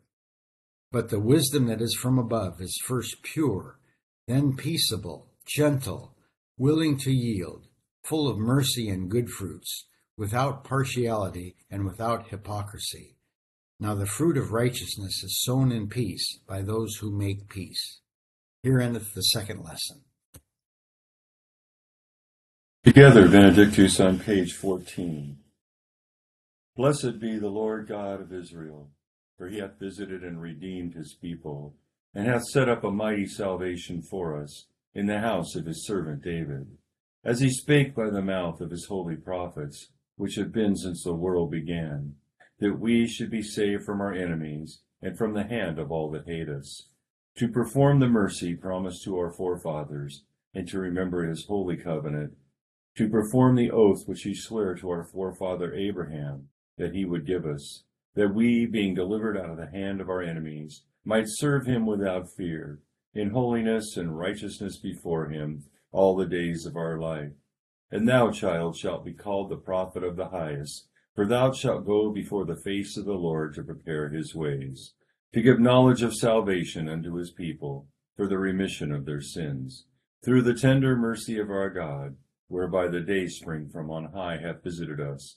But 0.90 1.10
the 1.10 1.20
wisdom 1.20 1.66
that 1.66 1.82
is 1.82 1.94
from 1.94 2.18
above 2.18 2.60
is 2.60 2.80
first 2.84 3.22
pure, 3.22 3.78
then 4.26 4.56
peaceable, 4.56 5.30
gentle, 5.46 6.16
willing 6.56 6.98
to 6.98 7.12
yield, 7.12 7.66
full 8.04 8.28
of 8.28 8.38
mercy 8.38 8.88
and 8.88 9.10
good 9.10 9.28
fruits, 9.30 9.86
without 10.16 10.64
partiality 10.64 11.56
and 11.70 11.84
without 11.84 12.28
hypocrisy. 12.28 13.16
Now 13.80 13.94
the 13.94 14.06
fruit 14.06 14.36
of 14.36 14.52
righteousness 14.52 15.22
is 15.22 15.42
sown 15.42 15.70
in 15.70 15.88
peace 15.88 16.40
by 16.48 16.62
those 16.62 16.96
who 16.96 17.16
make 17.16 17.48
peace. 17.48 18.00
Here 18.62 18.80
endeth 18.80 19.14
the 19.14 19.22
second 19.22 19.62
lesson. 19.62 20.02
Together, 22.84 23.28
Benedictus 23.28 24.00
on 24.00 24.18
page 24.18 24.54
14. 24.54 25.38
Blessed 26.78 27.18
be 27.18 27.36
the 27.36 27.48
Lord 27.48 27.88
God 27.88 28.20
of 28.20 28.32
Israel, 28.32 28.92
for 29.36 29.48
he 29.48 29.58
hath 29.58 29.80
visited 29.80 30.22
and 30.22 30.40
redeemed 30.40 30.94
his 30.94 31.12
people, 31.20 31.74
and 32.14 32.24
hath 32.24 32.44
set 32.44 32.68
up 32.68 32.84
a 32.84 32.90
mighty 32.92 33.26
salvation 33.26 34.00
for 34.00 34.40
us 34.40 34.68
in 34.94 35.06
the 35.06 35.18
house 35.18 35.56
of 35.56 35.66
his 35.66 35.84
servant 35.84 36.22
David, 36.22 36.68
as 37.24 37.40
he 37.40 37.50
spake 37.50 37.96
by 37.96 38.10
the 38.10 38.22
mouth 38.22 38.60
of 38.60 38.70
his 38.70 38.86
holy 38.86 39.16
prophets, 39.16 39.88
which 40.14 40.36
have 40.36 40.52
been 40.52 40.76
since 40.76 41.02
the 41.02 41.16
world 41.16 41.50
began, 41.50 42.14
that 42.60 42.78
we 42.78 43.08
should 43.08 43.28
be 43.28 43.42
saved 43.42 43.82
from 43.82 44.00
our 44.00 44.14
enemies 44.14 44.78
and 45.02 45.18
from 45.18 45.34
the 45.34 45.48
hand 45.48 45.80
of 45.80 45.90
all 45.90 46.08
that 46.12 46.28
hate 46.28 46.48
us 46.48 46.90
to 47.38 47.48
perform 47.48 47.98
the 47.98 48.06
mercy 48.06 48.54
promised 48.54 49.02
to 49.02 49.18
our 49.18 49.32
forefathers, 49.32 50.22
and 50.54 50.68
to 50.68 50.78
remember 50.78 51.24
his 51.24 51.44
holy 51.46 51.76
covenant, 51.76 52.36
to 52.96 53.08
perform 53.08 53.56
the 53.56 53.72
oath 53.72 54.06
which 54.06 54.22
he 54.22 54.32
sware 54.32 54.76
to 54.76 54.88
our 54.88 55.02
forefather 55.02 55.74
Abraham, 55.74 56.50
that 56.78 56.94
he 56.94 57.04
would 57.04 57.26
give 57.26 57.44
us, 57.44 57.84
that 58.14 58.34
we, 58.34 58.66
being 58.66 58.94
delivered 58.94 59.36
out 59.36 59.50
of 59.50 59.56
the 59.56 59.70
hand 59.70 60.00
of 60.00 60.08
our 60.08 60.22
enemies, 60.22 60.82
might 61.04 61.26
serve 61.26 61.66
him 61.66 61.86
without 61.86 62.32
fear, 62.36 62.80
in 63.14 63.30
holiness 63.30 63.96
and 63.96 64.18
righteousness 64.18 64.78
before 64.78 65.28
him, 65.28 65.64
all 65.92 66.16
the 66.16 66.26
days 66.26 66.66
of 66.66 66.76
our 66.76 66.98
life. 66.98 67.32
And 67.90 68.08
thou, 68.08 68.30
child, 68.30 68.76
shalt 68.76 69.04
be 69.04 69.12
called 69.12 69.50
the 69.50 69.56
prophet 69.56 70.02
of 70.02 70.16
the 70.16 70.28
highest, 70.28 70.88
for 71.14 71.26
thou 71.26 71.52
shalt 71.52 71.86
go 71.86 72.10
before 72.10 72.44
the 72.44 72.60
face 72.64 72.96
of 72.96 73.04
the 73.04 73.12
Lord 73.12 73.54
to 73.54 73.62
prepare 73.62 74.08
his 74.08 74.34
ways 74.34 74.94
to 75.32 75.42
give 75.42 75.60
knowledge 75.60 76.02
of 76.02 76.14
salvation 76.14 76.88
unto 76.88 77.14
his 77.14 77.30
people 77.30 77.86
for 78.16 78.26
the 78.26 78.38
remission 78.38 78.90
of 78.92 79.04
their 79.04 79.20
sins, 79.20 79.84
through 80.24 80.42
the 80.42 80.54
tender 80.54 80.96
mercy 80.96 81.38
of 81.38 81.50
our 81.50 81.70
God, 81.70 82.16
whereby 82.48 82.88
the 82.88 83.00
day 83.00 83.26
spring 83.26 83.68
from 83.68 83.90
on 83.90 84.12
high 84.12 84.38
hath 84.38 84.62
visited 84.64 85.00
us, 85.00 85.36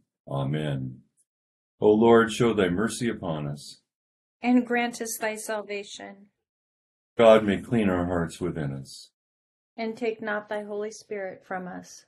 Amen. 0.31 0.99
O 1.81 1.91
Lord, 1.91 2.31
show 2.31 2.53
thy 2.53 2.69
mercy 2.69 3.09
upon 3.09 3.47
us. 3.47 3.81
And 4.41 4.65
grant 4.65 5.01
us 5.01 5.17
thy 5.19 5.35
salvation. 5.35 6.27
God 7.17 7.43
may 7.43 7.59
clean 7.59 7.89
our 7.89 8.05
hearts 8.05 8.39
within 8.39 8.71
us. 8.71 9.11
And 9.75 9.97
take 9.97 10.21
not 10.21 10.47
thy 10.47 10.63
Holy 10.63 10.91
Spirit 10.91 11.43
from 11.45 11.67
us. 11.67 12.05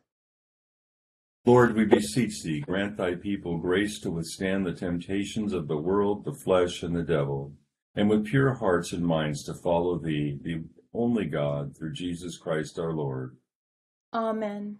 Lord, 1.45 1.75
we 1.75 1.83
beseech 1.83 2.41
thee, 2.41 2.61
grant 2.61 2.95
thy 2.95 3.15
people 3.15 3.57
grace 3.57 3.99
to 3.99 4.11
withstand 4.11 4.65
the 4.65 4.71
temptations 4.71 5.51
of 5.51 5.67
the 5.67 5.77
world, 5.77 6.23
the 6.23 6.33
flesh, 6.33 6.83
and 6.83 6.95
the 6.95 7.03
devil, 7.03 7.51
and 7.95 8.09
with 8.09 8.25
pure 8.25 8.53
hearts 8.53 8.93
and 8.93 9.05
minds 9.05 9.43
to 9.43 9.53
follow 9.53 9.99
thee, 9.99 10.39
the 10.41 10.63
only 10.93 11.25
God, 11.25 11.75
through 11.75 11.93
Jesus 11.93 12.37
Christ 12.37 12.79
our 12.79 12.93
Lord. 12.93 13.35
Amen. 14.13 14.79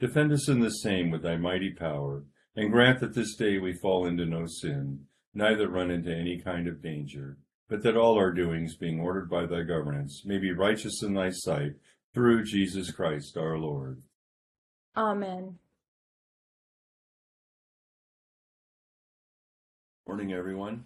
Defend 0.00 0.32
us 0.32 0.48
in 0.48 0.60
the 0.60 0.70
same 0.70 1.10
with 1.10 1.22
thy 1.22 1.36
mighty 1.36 1.72
power, 1.72 2.24
and 2.56 2.72
grant 2.72 3.00
that 3.00 3.14
this 3.14 3.34
day 3.36 3.58
we 3.58 3.72
fall 3.72 4.06
into 4.06 4.26
no 4.26 4.46
sin, 4.46 5.06
neither 5.32 5.68
run 5.68 5.90
into 5.90 6.14
any 6.14 6.40
kind 6.40 6.66
of 6.66 6.82
danger, 6.82 7.38
but 7.68 7.82
that 7.82 7.96
all 7.96 8.16
our 8.16 8.32
doings, 8.32 8.76
being 8.76 9.00
ordered 9.00 9.30
by 9.30 9.46
thy 9.46 9.62
governance, 9.62 10.22
may 10.24 10.38
be 10.38 10.52
righteous 10.52 11.02
in 11.02 11.14
thy 11.14 11.30
sight, 11.30 11.72
through 12.12 12.44
Jesus 12.44 12.90
Christ 12.92 13.36
our 13.36 13.58
Lord. 13.58 14.02
Amen. 14.96 15.58
Morning, 20.06 20.32
everyone. 20.32 20.84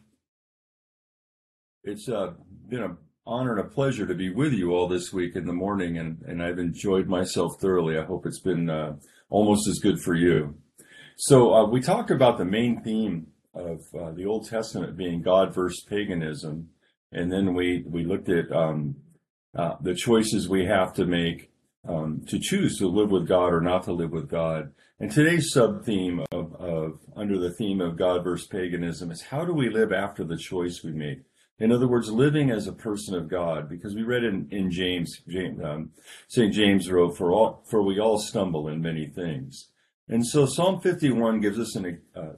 It's 1.84 2.08
uh, 2.08 2.32
been 2.68 2.82
a 2.82 2.96
honor 3.28 3.58
and 3.58 3.66
a 3.66 3.68
pleasure 3.68 4.06
to 4.06 4.14
be 4.14 4.30
with 4.30 4.54
you 4.54 4.72
all 4.74 4.88
this 4.88 5.12
week 5.12 5.36
in 5.36 5.46
the 5.46 5.52
morning, 5.52 5.98
and, 5.98 6.22
and 6.26 6.42
I've 6.42 6.58
enjoyed 6.58 7.08
myself 7.08 7.60
thoroughly. 7.60 7.98
I 7.98 8.04
hope 8.04 8.24
it's 8.24 8.40
been 8.40 8.70
uh, 8.70 8.96
almost 9.28 9.68
as 9.68 9.78
good 9.80 10.00
for 10.00 10.14
you. 10.14 10.56
So, 11.16 11.52
uh, 11.52 11.66
we 11.66 11.80
talked 11.80 12.10
about 12.10 12.38
the 12.38 12.46
main 12.46 12.82
theme 12.82 13.26
of 13.54 13.82
uh, 13.94 14.12
the 14.12 14.24
Old 14.24 14.48
Testament 14.48 14.96
being 14.96 15.20
God 15.20 15.54
versus 15.54 15.84
paganism, 15.84 16.70
and 17.12 17.30
then 17.30 17.54
we, 17.54 17.84
we 17.86 18.04
looked 18.04 18.30
at 18.30 18.50
um, 18.50 18.96
uh, 19.54 19.74
the 19.82 19.94
choices 19.94 20.48
we 20.48 20.64
have 20.64 20.94
to 20.94 21.04
make 21.04 21.50
um, 21.86 22.22
to 22.28 22.38
choose 22.38 22.78
to 22.78 22.88
live 22.88 23.10
with 23.10 23.28
God 23.28 23.52
or 23.52 23.60
not 23.60 23.84
to 23.84 23.92
live 23.92 24.10
with 24.10 24.30
God. 24.30 24.72
And 25.00 25.10
today's 25.10 25.52
sub 25.52 25.84
theme 25.84 26.24
of, 26.32 26.54
of 26.54 27.00
under 27.14 27.38
the 27.38 27.52
theme 27.52 27.80
of 27.80 27.96
God 27.96 28.24
versus 28.24 28.48
paganism 28.48 29.10
is 29.10 29.22
how 29.22 29.44
do 29.44 29.52
we 29.52 29.68
live 29.68 29.92
after 29.92 30.24
the 30.24 30.36
choice 30.36 30.80
we 30.82 30.92
make? 30.92 31.20
In 31.60 31.72
other 31.72 31.88
words, 31.88 32.10
living 32.10 32.50
as 32.50 32.66
a 32.66 32.72
person 32.72 33.14
of 33.14 33.28
God, 33.28 33.68
because 33.68 33.94
we 33.94 34.02
read 34.02 34.22
in, 34.22 34.48
in 34.50 34.70
James, 34.70 35.20
James 35.28 35.62
um, 35.62 35.90
St. 36.28 36.52
James 36.52 36.90
wrote, 36.90 37.16
for, 37.16 37.32
all, 37.32 37.64
for 37.68 37.82
we 37.82 37.98
all 37.98 38.18
stumble 38.18 38.68
in 38.68 38.80
many 38.80 39.06
things. 39.06 39.70
And 40.08 40.24
so 40.26 40.46
Psalm 40.46 40.80
51 40.80 41.40
gives 41.40 41.58
us 41.58 41.74
an, 41.74 42.00
uh, 42.14 42.34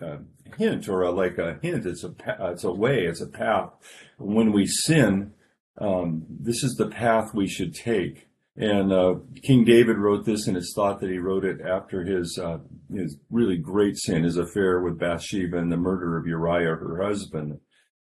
a 0.00 0.18
hint 0.56 0.88
or 0.88 1.02
a, 1.02 1.10
like 1.10 1.38
a 1.38 1.58
hint. 1.60 1.84
It's 1.84 2.04
a, 2.04 2.14
it's 2.52 2.64
a 2.64 2.72
way, 2.72 3.06
it's 3.06 3.20
a 3.20 3.26
path. 3.26 3.70
When 4.18 4.52
we 4.52 4.66
sin, 4.66 5.32
um, 5.78 6.24
this 6.28 6.62
is 6.62 6.74
the 6.74 6.88
path 6.88 7.34
we 7.34 7.48
should 7.48 7.74
take. 7.74 8.28
And 8.56 8.92
uh, 8.92 9.14
King 9.42 9.64
David 9.64 9.96
wrote 9.96 10.26
this, 10.26 10.46
and 10.46 10.56
it's 10.56 10.74
thought 10.74 11.00
that 11.00 11.10
he 11.10 11.18
wrote 11.18 11.44
it 11.44 11.60
after 11.60 12.04
his 12.04 12.38
uh, 12.38 12.58
his 12.92 13.16
really 13.30 13.56
great 13.56 13.96
sin, 13.96 14.24
his 14.24 14.36
affair 14.36 14.80
with 14.80 14.98
Bathsheba 14.98 15.56
and 15.56 15.70
the 15.70 15.76
murder 15.76 16.18
of 16.18 16.26
Uriah, 16.26 16.76
her 16.76 17.02
husband. 17.02 17.60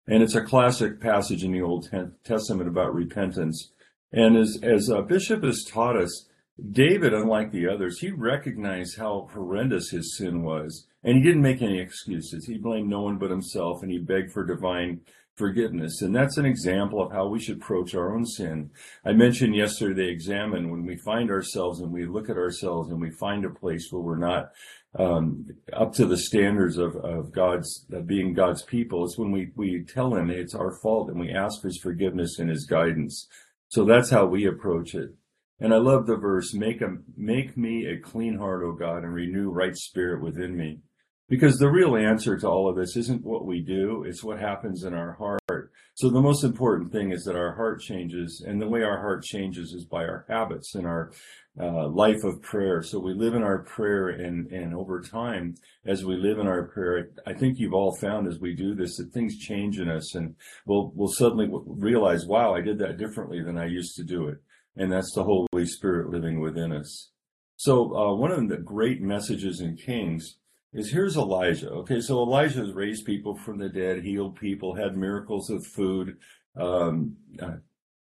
And 0.07 0.21
it's 0.21 0.35
a 0.35 0.41
classic 0.41 1.01
passage 1.01 1.43
in 1.43 1.51
the 1.51 1.61
Old 1.61 1.89
Testament 2.23 2.69
about 2.69 2.93
repentance. 2.93 3.71
And 4.11 4.37
as, 4.37 4.59
as 4.61 4.89
a 4.89 5.01
bishop 5.01 5.43
has 5.43 5.63
taught 5.63 5.97
us, 5.97 6.27
David, 6.71 7.13
unlike 7.13 7.51
the 7.51 7.67
others, 7.67 7.99
he 7.99 8.11
recognized 8.11 8.97
how 8.97 9.29
horrendous 9.33 9.89
his 9.89 10.15
sin 10.15 10.43
was. 10.43 10.87
And 11.03 11.17
he 11.17 11.23
didn't 11.23 11.41
make 11.41 11.61
any 11.61 11.79
excuses. 11.79 12.45
He 12.45 12.57
blamed 12.57 12.89
no 12.89 13.01
one 13.01 13.17
but 13.17 13.29
himself 13.29 13.81
and 13.81 13.91
he 13.91 13.97
begged 13.97 14.31
for 14.31 14.45
divine 14.45 15.01
forgiveness. 15.35 16.01
And 16.01 16.15
that's 16.15 16.37
an 16.37 16.45
example 16.45 17.01
of 17.01 17.11
how 17.11 17.27
we 17.27 17.39
should 17.39 17.57
approach 17.57 17.93
our 17.93 18.15
own 18.15 18.25
sin. 18.25 18.71
I 19.03 19.13
mentioned 19.13 19.55
yesterday, 19.55 20.07
examine 20.07 20.69
when 20.69 20.85
we 20.85 20.95
find 20.95 21.29
ourselves 21.29 21.79
and 21.79 21.91
we 21.91 22.05
look 22.05 22.29
at 22.29 22.37
ourselves 22.37 22.89
and 22.89 23.01
we 23.01 23.11
find 23.11 23.45
a 23.45 23.49
place 23.49 23.87
where 23.91 24.01
we're 24.01 24.17
not 24.17 24.51
um, 24.97 25.47
up 25.73 25.93
to 25.93 26.05
the 26.05 26.17
standards 26.17 26.77
of, 26.77 26.95
of 26.95 27.33
God's 27.33 27.85
of 27.91 28.07
being 28.07 28.33
God's 28.33 28.63
people. 28.63 29.03
It's 29.03 29.17
when 29.17 29.31
we, 29.31 29.51
we 29.55 29.83
tell 29.83 30.15
him 30.15 30.29
it's 30.29 30.55
our 30.55 30.71
fault 30.71 31.09
and 31.09 31.19
we 31.19 31.31
ask 31.31 31.61
for 31.61 31.67
his 31.67 31.79
forgiveness 31.79 32.39
and 32.39 32.49
his 32.49 32.65
guidance. 32.65 33.27
So 33.67 33.83
that's 33.83 34.09
how 34.09 34.25
we 34.25 34.45
approach 34.45 34.95
it. 34.95 35.11
And 35.59 35.73
I 35.73 35.77
love 35.77 36.05
the 36.05 36.17
verse, 36.17 36.53
make 36.53 36.81
a, 36.81 36.97
make 37.15 37.57
me 37.57 37.85
a 37.85 37.99
clean 37.99 38.37
heart, 38.37 38.63
O 38.63 38.73
God, 38.73 39.03
and 39.03 39.13
renew 39.13 39.49
right 39.49 39.75
spirit 39.75 40.21
within 40.21 40.55
me. 40.55 40.79
Because 41.27 41.57
the 41.57 41.71
real 41.71 41.95
answer 41.95 42.37
to 42.37 42.47
all 42.47 42.69
of 42.69 42.75
this 42.75 42.95
isn't 42.95 43.25
what 43.25 43.45
we 43.45 43.59
do, 43.59 44.03
it's 44.07 44.23
what 44.23 44.39
happens 44.39 44.83
in 44.83 44.93
our 44.93 45.13
heart. 45.13 45.71
So 45.95 46.09
the 46.09 46.21
most 46.21 46.43
important 46.43 46.91
thing 46.91 47.11
is 47.11 47.23
that 47.23 47.35
our 47.35 47.55
heart 47.55 47.81
changes, 47.81 48.43
and 48.45 48.61
the 48.61 48.67
way 48.67 48.83
our 48.83 48.99
heart 48.99 49.23
changes 49.23 49.73
is 49.73 49.85
by 49.85 50.03
our 50.03 50.25
habits 50.29 50.75
and 50.75 50.85
our 50.85 51.11
uh, 51.59 51.87
life 51.87 52.23
of 52.23 52.43
prayer. 52.43 52.83
So 52.83 52.99
we 52.99 53.13
live 53.13 53.33
in 53.33 53.41
our 53.41 53.63
prayer, 53.63 54.09
and 54.09 54.51
and 54.51 54.75
over 54.75 55.01
time, 55.01 55.55
as 55.85 56.05
we 56.05 56.15
live 56.15 56.37
in 56.37 56.47
our 56.47 56.67
prayer, 56.67 57.09
I 57.25 57.33
think 57.33 57.57
you've 57.57 57.73
all 57.73 57.95
found 57.95 58.27
as 58.27 58.39
we 58.39 58.53
do 58.53 58.75
this 58.75 58.97
that 58.97 59.11
things 59.11 59.39
change 59.39 59.79
in 59.79 59.89
us, 59.89 60.13
and 60.13 60.35
we'll 60.67 60.91
we'll 60.93 61.07
suddenly 61.07 61.47
realize, 61.65 62.27
wow, 62.27 62.53
I 62.53 62.61
did 62.61 62.77
that 62.79 62.97
differently 62.97 63.41
than 63.41 63.57
I 63.57 63.65
used 63.65 63.95
to 63.95 64.03
do 64.03 64.27
it, 64.27 64.37
and 64.75 64.91
that's 64.91 65.13
the 65.15 65.23
Holy 65.23 65.65
Spirit 65.65 66.09
living 66.09 66.39
within 66.39 66.71
us. 66.71 67.09
So 67.55 67.95
uh, 67.95 68.15
one 68.15 68.31
of 68.31 68.47
the 68.47 68.57
great 68.57 69.01
messages 69.01 69.61
in 69.61 69.77
Kings 69.77 70.35
is 70.75 70.91
here's 70.91 71.15
Elijah. 71.15 71.69
Okay, 71.69 72.01
so 72.01 72.21
Elijah 72.21 72.59
has 72.59 72.73
raised 72.73 73.05
people 73.05 73.35
from 73.35 73.57
the 73.57 73.69
dead, 73.69 74.03
healed 74.03 74.35
people, 74.35 74.75
had 74.75 74.97
miracles 74.97 75.49
of 75.49 75.65
food, 75.65 76.17
um, 76.57 77.15
uh, 77.41 77.55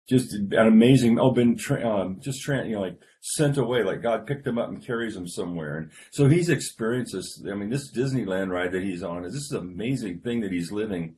just 0.09 0.33
an 0.35 0.53
amazing. 0.55 1.19
Oh, 1.19 1.31
been 1.31 1.57
tra- 1.57 1.87
um, 1.87 2.19
just 2.21 2.43
tra- 2.43 2.67
you 2.67 2.75
know 2.75 2.83
like 2.83 2.99
sent 3.21 3.57
away, 3.57 3.83
like 3.83 4.03
God 4.03 4.27
picked 4.27 4.47
him 4.47 4.59
up 4.59 4.69
and 4.69 4.85
carries 4.85 5.17
him 5.17 5.27
somewhere, 5.27 5.79
and 5.79 5.91
so 6.11 6.29
he's 6.29 6.49
experienced 6.49 7.15
this. 7.15 7.43
I 7.51 7.55
mean, 7.55 7.71
this 7.71 7.91
Disneyland 7.91 8.51
ride 8.51 8.73
that 8.73 8.83
he's 8.83 9.03
on 9.03 9.25
is 9.25 9.33
this 9.33 9.45
is 9.45 9.53
an 9.53 9.59
amazing 9.59 10.21
thing 10.21 10.41
that 10.43 10.53
he's 10.53 10.71
living, 10.71 11.17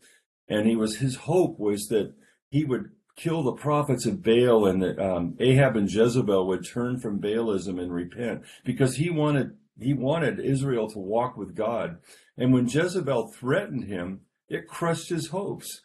and 0.49 0.69
he 0.69 0.77
was 0.77 0.97
his 0.97 1.17
hope 1.17 1.59
was 1.59 1.87
that 1.89 2.15
he 2.51 2.65
would 2.65 2.91
kill 3.17 3.43
the 3.43 3.53
prophets 3.53 4.07
of 4.07 4.23
Baal 4.23 4.67
and 4.67 4.83
that 4.83 4.99
um, 4.99 5.37
Ahab 5.41 5.77
and 5.77 5.93
Jezebel 5.93 6.47
would 6.47 6.67
turn 6.67 6.99
from 6.99 7.21
Baalism 7.21 7.81
and 7.81 7.93
repent 7.93 8.43
because 8.65 8.97
he 8.97 9.11
wanted 9.11 9.57
he 9.81 9.95
wanted 9.95 10.41
Israel 10.41 10.89
to 10.91 10.99
walk 10.99 11.37
with 11.37 11.55
God. 11.55 11.99
And 12.37 12.53
when 12.53 12.69
Jezebel 12.69 13.29
threatened 13.29 13.85
him, 13.85 14.21
it 14.49 14.67
crushed 14.67 15.09
his 15.09 15.29
hopes. 15.29 15.83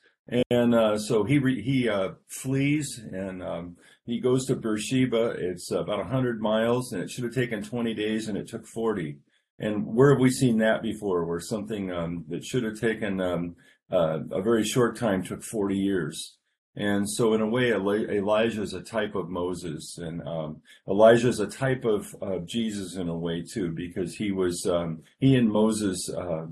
And 0.50 0.74
uh, 0.74 0.98
so 0.98 1.24
he 1.24 1.38
re- 1.38 1.62
he 1.62 1.88
uh, 1.88 2.14
flees 2.28 3.00
and 3.12 3.44
um, 3.44 3.78
he 4.06 4.20
goes 4.20 4.46
to 4.46 4.56
Beersheba. 4.56 5.36
It's 5.38 5.72
about 5.72 5.98
100 5.98 6.42
miles, 6.42 6.92
and 6.92 7.02
it 7.02 7.10
should 7.10 7.24
have 7.24 7.34
taken 7.34 7.64
20 7.64 7.94
days, 7.94 8.28
and 8.28 8.38
it 8.38 8.48
took 8.48 8.68
40. 8.68 9.18
And 9.60 9.86
where 9.86 10.12
have 10.12 10.20
we 10.20 10.30
seen 10.30 10.58
that 10.60 10.82
before? 10.82 11.26
Where 11.26 11.40
something 11.40 11.92
um, 11.92 12.26
that 12.30 12.44
should 12.44 12.64
have 12.64 12.80
taken 12.80 13.22
um, 13.22 13.56
uh, 13.92 14.20
a 14.32 14.42
very 14.42 14.64
short 14.64 14.98
time 14.98 15.24
took 15.24 15.44
40 15.44 15.76
years. 15.76 16.38
And 16.78 17.10
so, 17.10 17.34
in 17.34 17.42
a 17.42 17.48
way, 17.48 17.72
Elijah 17.72 18.62
is 18.62 18.74
a 18.74 18.82
type 18.82 19.16
of 19.16 19.30
Moses, 19.30 19.98
and 19.98 20.22
um, 20.28 20.62
Elijah 20.90 21.30
is 21.30 21.40
a 21.40 21.48
type 21.48 21.86
of, 21.86 22.14
of 22.22 22.46
Jesus 22.46 22.96
in 22.98 23.08
a 23.08 23.18
way 23.18 23.42
too, 23.42 23.72
because 23.72 24.16
he 24.16 24.34
was 24.34 24.66
um, 24.66 25.02
he 25.20 25.36
and 25.36 25.50
Moses 25.50 26.10
uh, 26.10 26.48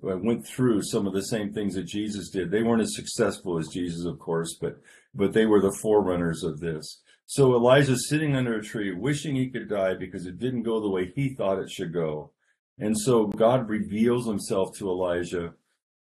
went 0.00 0.46
through 0.46 0.82
some 0.82 1.06
of 1.06 1.12
the 1.12 1.24
same 1.24 1.52
things 1.52 1.74
that 1.74 1.84
Jesus 1.84 2.30
did. 2.30 2.50
They 2.50 2.62
weren't 2.62 2.82
as 2.82 2.96
successful 2.96 3.58
as 3.58 3.68
Jesus, 3.68 4.06
of 4.06 4.18
course, 4.18 4.56
but 4.58 4.80
but 5.14 5.34
they 5.34 5.44
were 5.44 5.60
the 5.60 5.76
forerunners 5.82 6.44
of 6.44 6.60
this. 6.60 7.02
So 7.26 7.54
Elijah's 7.54 8.08
sitting 8.08 8.34
under 8.34 8.56
a 8.56 8.62
tree, 8.62 8.94
wishing 8.94 9.36
he 9.36 9.50
could 9.50 9.68
die 9.68 9.94
because 9.94 10.24
it 10.24 10.38
didn't 10.38 10.62
go 10.62 10.80
the 10.80 10.88
way 10.88 11.12
he 11.14 11.34
thought 11.34 11.58
it 11.58 11.70
should 11.70 11.92
go. 11.92 12.30
And 12.78 12.98
so 12.98 13.26
God 13.26 13.68
reveals 13.68 14.26
himself 14.26 14.78
to 14.78 14.88
Elijah 14.88 15.52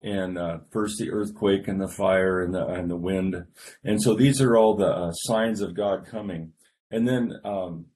and 0.03 0.37
uh, 0.37 0.57
first 0.71 0.97
the 0.99 1.09
earthquake 1.11 1.67
and 1.67 1.81
the 1.81 1.87
fire 1.87 2.41
and 2.41 2.53
the 2.53 2.65
and 2.65 2.89
the 2.89 2.97
wind, 2.97 3.35
and 3.83 4.01
so 4.01 4.15
these 4.15 4.41
are 4.41 4.57
all 4.57 4.75
the 4.75 4.87
uh, 4.87 5.11
signs 5.11 5.61
of 5.61 5.75
God 5.75 6.05
coming. 6.05 6.53
And 6.91 7.07
then 7.07 7.33
um, 7.43 7.87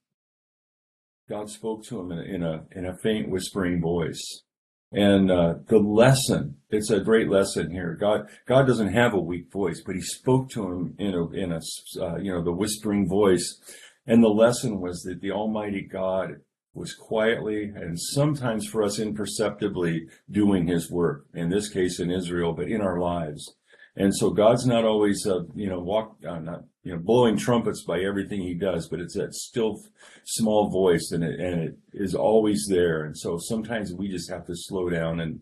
God 1.28 1.50
spoke 1.50 1.84
to 1.84 2.00
him 2.00 2.10
in 2.10 2.18
a, 2.18 2.22
in 2.22 2.42
a, 2.42 2.64
in 2.72 2.86
a 2.86 2.96
faint 2.96 3.28
whispering 3.28 3.80
voice. 3.80 4.42
And 4.90 5.30
uh, 5.30 5.54
the 5.66 5.78
lesson, 5.78 6.56
it's 6.70 6.90
a 6.90 7.00
great 7.00 7.28
lesson 7.28 7.70
here. 7.70 7.94
God, 7.94 8.28
God 8.46 8.66
doesn't 8.66 8.94
have 8.94 9.12
a 9.12 9.20
weak 9.20 9.52
voice, 9.52 9.82
but 9.84 9.94
He 9.94 10.00
spoke 10.00 10.48
to 10.50 10.64
him 10.64 10.94
in 10.98 11.14
a, 11.14 11.30
in 11.30 11.52
a, 11.52 11.60
uh, 12.00 12.16
you 12.16 12.32
know, 12.32 12.42
the 12.42 12.52
whispering 12.52 13.06
voice. 13.06 13.60
And 14.06 14.22
the 14.24 14.28
lesson 14.28 14.80
was 14.80 15.02
that 15.02 15.20
the 15.20 15.30
Almighty 15.30 15.82
God 15.82 16.40
was 16.78 16.94
quietly 16.94 17.72
and 17.74 17.98
sometimes 18.00 18.66
for 18.66 18.82
us 18.82 18.98
imperceptibly 18.98 20.06
doing 20.30 20.66
His 20.66 20.90
work. 20.90 21.26
In 21.34 21.50
this 21.50 21.68
case, 21.68 22.00
in 22.00 22.10
Israel, 22.10 22.52
but 22.52 22.68
in 22.68 22.80
our 22.80 22.98
lives. 22.98 23.54
And 23.98 24.14
so 24.14 24.30
God's 24.30 24.64
not 24.64 24.84
always, 24.84 25.26
uh, 25.26 25.40
you 25.56 25.68
know, 25.68 25.80
walk, 25.80 26.16
uh, 26.26 26.38
not, 26.38 26.62
you 26.84 26.92
know, 26.92 27.00
blowing 27.00 27.36
trumpets 27.36 27.82
by 27.82 27.98
everything 28.00 28.40
he 28.40 28.54
does, 28.54 28.88
but 28.88 29.00
it's 29.00 29.14
that 29.14 29.34
still 29.34 29.82
small 30.24 30.70
voice 30.70 31.10
and 31.10 31.24
it, 31.24 31.40
and 31.40 31.60
it 31.60 31.78
is 31.92 32.14
always 32.14 32.64
there. 32.70 33.04
And 33.04 33.18
so 33.18 33.38
sometimes 33.38 33.92
we 33.92 34.08
just 34.08 34.30
have 34.30 34.46
to 34.46 34.54
slow 34.54 34.88
down 34.88 35.18
and, 35.18 35.40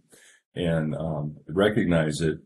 and, 0.55 0.95
um, 0.97 1.37
recognize 1.47 2.23
it. 2.23 2.39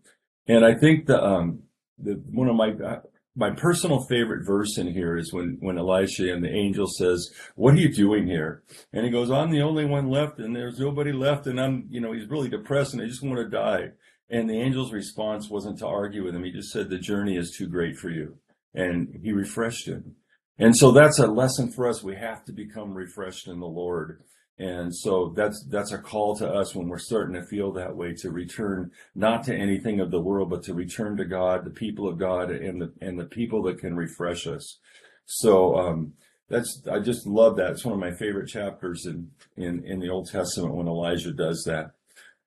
And 0.48 0.66
I 0.66 0.74
think 0.74 1.06
the, 1.06 1.22
um, 1.22 1.60
the, 1.96 2.14
one 2.32 2.48
of 2.48 2.56
my, 2.56 2.70
uh, 2.72 3.00
my 3.36 3.50
personal 3.50 4.04
favorite 4.04 4.44
verse 4.44 4.76
in 4.76 4.92
here 4.92 5.16
is 5.16 5.32
when, 5.32 5.56
when 5.60 5.78
Elisha 5.78 6.32
and 6.32 6.42
the 6.42 6.50
angel 6.50 6.86
says, 6.86 7.30
what 7.54 7.74
are 7.74 7.78
you 7.78 7.92
doing 7.92 8.26
here? 8.26 8.62
And 8.92 9.04
he 9.04 9.10
goes, 9.10 9.30
I'm 9.30 9.50
the 9.50 9.62
only 9.62 9.84
one 9.84 10.10
left 10.10 10.38
and 10.38 10.54
there's 10.54 10.80
nobody 10.80 11.12
left. 11.12 11.46
And 11.46 11.60
I'm, 11.60 11.86
you 11.90 12.00
know, 12.00 12.12
he's 12.12 12.28
really 12.28 12.48
depressed 12.48 12.92
and 12.92 13.02
I 13.02 13.06
just 13.06 13.22
want 13.22 13.38
to 13.38 13.48
die. 13.48 13.90
And 14.28 14.48
the 14.48 14.60
angel's 14.60 14.92
response 14.92 15.48
wasn't 15.48 15.78
to 15.78 15.86
argue 15.86 16.24
with 16.24 16.34
him. 16.34 16.44
He 16.44 16.52
just 16.52 16.70
said, 16.70 16.88
the 16.88 16.98
journey 16.98 17.36
is 17.36 17.54
too 17.56 17.68
great 17.68 17.96
for 17.96 18.10
you. 18.10 18.38
And 18.74 19.20
he 19.22 19.32
refreshed 19.32 19.86
him. 19.86 20.16
And 20.58 20.76
so 20.76 20.92
that's 20.92 21.18
a 21.18 21.26
lesson 21.26 21.72
for 21.72 21.88
us. 21.88 22.02
We 22.02 22.16
have 22.16 22.44
to 22.44 22.52
become 22.52 22.92
refreshed 22.92 23.48
in 23.48 23.60
the 23.60 23.66
Lord. 23.66 24.22
And 24.60 24.94
so 24.94 25.32
that's, 25.34 25.64
that's 25.70 25.92
a 25.92 25.98
call 25.98 26.36
to 26.36 26.46
us 26.46 26.74
when 26.74 26.88
we're 26.88 26.98
starting 26.98 27.34
to 27.34 27.46
feel 27.46 27.72
that 27.72 27.96
way 27.96 28.12
to 28.16 28.30
return 28.30 28.90
not 29.14 29.42
to 29.44 29.56
anything 29.56 30.00
of 30.00 30.10
the 30.10 30.20
world, 30.20 30.50
but 30.50 30.62
to 30.64 30.74
return 30.74 31.16
to 31.16 31.24
God, 31.24 31.64
the 31.64 31.70
people 31.70 32.06
of 32.06 32.18
God 32.18 32.50
and 32.50 32.82
the, 32.82 32.92
and 33.00 33.18
the 33.18 33.24
people 33.24 33.62
that 33.62 33.78
can 33.78 33.96
refresh 33.96 34.46
us. 34.46 34.78
So, 35.24 35.76
um, 35.76 36.12
that's, 36.50 36.82
I 36.92 36.98
just 36.98 37.26
love 37.26 37.56
that. 37.56 37.70
It's 37.70 37.86
one 37.86 37.94
of 37.94 38.00
my 38.00 38.10
favorite 38.10 38.48
chapters 38.48 39.06
in, 39.06 39.30
in, 39.56 39.82
in 39.86 39.98
the 39.98 40.10
Old 40.10 40.28
Testament 40.28 40.74
when 40.74 40.88
Elijah 40.88 41.32
does 41.32 41.64
that. 41.64 41.92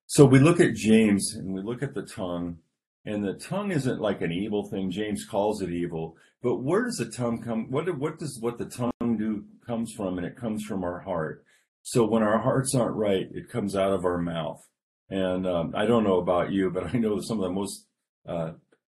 So 0.06 0.26
we 0.26 0.38
look 0.38 0.60
at 0.60 0.76
James 0.76 1.34
and 1.34 1.52
we 1.56 1.63
look 1.63 1.82
at 1.82 1.95
the 1.95 2.04
tongue, 2.04 2.58
and 3.06 3.23
the 3.23 3.34
tongue 3.34 3.71
isn't 3.71 4.02
like 4.02 4.21
an 4.21 4.32
evil 4.32 4.69
thing. 4.69 4.91
James 4.91 5.26
calls 5.26 5.63
it 5.63 5.71
evil, 5.71 6.15
but 6.43 6.58
where 6.58 6.84
does 6.84 6.97
the 6.97 7.10
tongue 7.10 7.41
come? 7.41 7.71
What 7.71 7.97
what 7.97 8.19
does 8.19 8.38
what 8.39 8.60
the 8.60 8.65
tongue 8.65 9.17
do 9.17 9.45
comes 9.65 9.93
from? 9.93 10.19
And 10.19 10.28
it 10.28 10.36
comes 10.36 10.63
from 10.65 10.84
our 10.84 10.99
heart. 10.99 11.43
So 11.84 12.06
when 12.06 12.24
our 12.24 12.39
hearts 12.39 12.74
aren't 12.74 12.96
right, 12.96 13.28
it 13.32 13.50
comes 13.50 13.76
out 13.76 13.91
of 13.91 14.06
our 14.06 14.17
mouth. 14.17 14.62
And 15.10 15.46
um, 15.46 15.74
I 15.76 15.86
don't 15.86 16.06
know 16.06 16.17
about 16.17 16.52
you, 16.52 16.72
but 16.72 16.88
I 16.93 16.98
know 16.98 17.19
some 17.22 17.39
of 17.39 17.43
the 17.43 17.52
most. 17.52 17.86
Uh, 18.28 18.54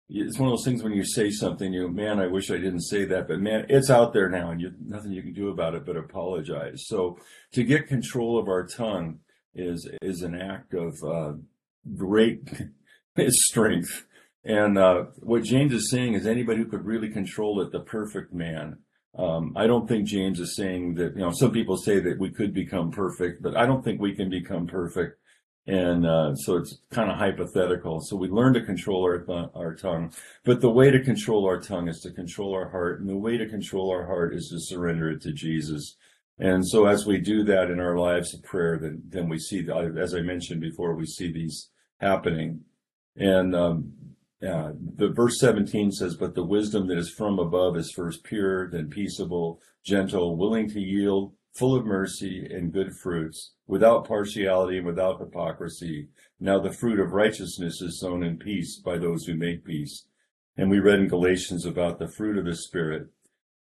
it's 0.08 0.38
one 0.38 0.50
of 0.50 0.52
those 0.52 0.66
things 0.66 0.82
when 0.82 0.92
you 0.92 1.02
say 1.02 1.30
something, 1.30 1.72
you 1.72 1.88
man, 1.88 2.20
I 2.20 2.26
wish 2.26 2.50
I 2.50 2.58
didn't 2.58 2.82
say 2.82 3.06
that, 3.06 3.26
but 3.26 3.40
man, 3.40 3.64
it's 3.70 3.88
out 3.88 4.12
there 4.12 4.28
now, 4.28 4.50
and 4.50 4.60
you, 4.60 4.72
nothing 4.78 5.12
you 5.12 5.22
can 5.22 5.32
do 5.32 5.48
about 5.48 5.74
it 5.74 5.86
but 5.86 5.96
apologize. 5.96 6.84
So 6.86 7.18
to 7.52 7.64
get 7.64 7.88
control 7.88 8.38
of 8.38 8.46
our 8.46 8.66
tongue 8.66 9.20
is 9.54 9.88
is 10.02 10.20
an 10.20 10.34
act 10.34 10.74
of 10.74 10.94
uh, 11.02 11.32
great 11.96 12.42
strength. 13.28 14.04
And 14.44 14.76
uh, 14.76 15.04
what 15.20 15.44
James 15.44 15.72
is 15.72 15.90
saying 15.90 16.14
is 16.14 16.26
anybody 16.26 16.58
who 16.58 16.66
could 16.66 16.84
really 16.84 17.08
control 17.08 17.62
it, 17.62 17.72
the 17.72 17.80
perfect 17.80 18.34
man. 18.34 18.80
Um, 19.16 19.52
I 19.56 19.66
don't 19.66 19.88
think 19.88 20.06
James 20.06 20.40
is 20.40 20.56
saying 20.56 20.94
that, 20.96 21.14
you 21.14 21.20
know, 21.20 21.30
some 21.30 21.52
people 21.52 21.76
say 21.76 22.00
that 22.00 22.18
we 22.18 22.30
could 22.30 22.52
become 22.52 22.90
perfect, 22.90 23.42
but 23.42 23.56
I 23.56 23.64
don't 23.64 23.84
think 23.84 24.00
we 24.00 24.14
can 24.14 24.28
become 24.28 24.66
perfect. 24.66 25.18
And 25.66 26.06
uh, 26.06 26.34
so 26.34 26.56
it's 26.56 26.78
kind 26.90 27.10
of 27.10 27.16
hypothetical. 27.16 28.00
So 28.00 28.16
we 28.16 28.28
learn 28.28 28.52
to 28.54 28.60
control 28.60 29.02
our, 29.02 29.18
th- 29.18 29.50
our 29.54 29.74
tongue. 29.74 30.12
But 30.44 30.60
the 30.60 30.70
way 30.70 30.90
to 30.90 31.00
control 31.00 31.46
our 31.46 31.60
tongue 31.60 31.88
is 31.88 32.00
to 32.00 32.10
control 32.10 32.52
our 32.54 32.68
heart. 32.68 33.00
And 33.00 33.08
the 33.08 33.16
way 33.16 33.38
to 33.38 33.48
control 33.48 33.90
our 33.90 34.06
heart 34.06 34.34
is 34.34 34.48
to 34.50 34.60
surrender 34.60 35.10
it 35.10 35.22
to 35.22 35.32
Jesus. 35.32 35.96
And 36.38 36.66
so 36.66 36.86
as 36.86 37.06
we 37.06 37.18
do 37.18 37.44
that 37.44 37.70
in 37.70 37.80
our 37.80 37.96
lives 37.96 38.34
of 38.34 38.42
prayer, 38.42 38.78
then, 38.78 39.02
then 39.08 39.28
we 39.28 39.38
see, 39.38 39.66
as 39.96 40.14
I 40.14 40.20
mentioned 40.20 40.60
before, 40.60 40.94
we 40.94 41.06
see 41.06 41.32
these 41.32 41.70
happening. 41.98 42.60
And 43.16 43.54
um, 43.54 43.92
uh, 44.44 44.72
the 44.96 45.08
verse 45.08 45.38
17 45.38 45.92
says, 45.92 46.16
But 46.16 46.34
the 46.34 46.44
wisdom 46.44 46.88
that 46.88 46.98
is 46.98 47.10
from 47.10 47.38
above 47.38 47.76
is 47.76 47.92
first 47.92 48.24
pure, 48.24 48.70
then 48.70 48.88
peaceable, 48.88 49.60
gentle, 49.84 50.36
willing 50.36 50.68
to 50.70 50.80
yield, 50.80 51.32
full 51.54 51.76
of 51.76 51.86
mercy 51.86 52.46
and 52.50 52.72
good 52.72 52.92
fruits, 53.02 53.52
without 53.66 54.06
partiality 54.06 54.78
and 54.78 54.86
without 54.86 55.20
hypocrisy. 55.20 56.08
Now 56.40 56.58
the 56.58 56.72
fruit 56.72 56.98
of 56.98 57.12
righteousness 57.12 57.80
is 57.80 58.00
sown 58.00 58.22
in 58.22 58.38
peace 58.38 58.80
by 58.84 58.98
those 58.98 59.24
who 59.24 59.34
make 59.34 59.64
peace. 59.64 60.04
And 60.56 60.70
we 60.70 60.80
read 60.80 61.00
in 61.00 61.08
Galatians 61.08 61.64
about 61.64 61.98
the 61.98 62.08
fruit 62.08 62.38
of 62.38 62.44
the 62.44 62.56
Spirit. 62.56 63.08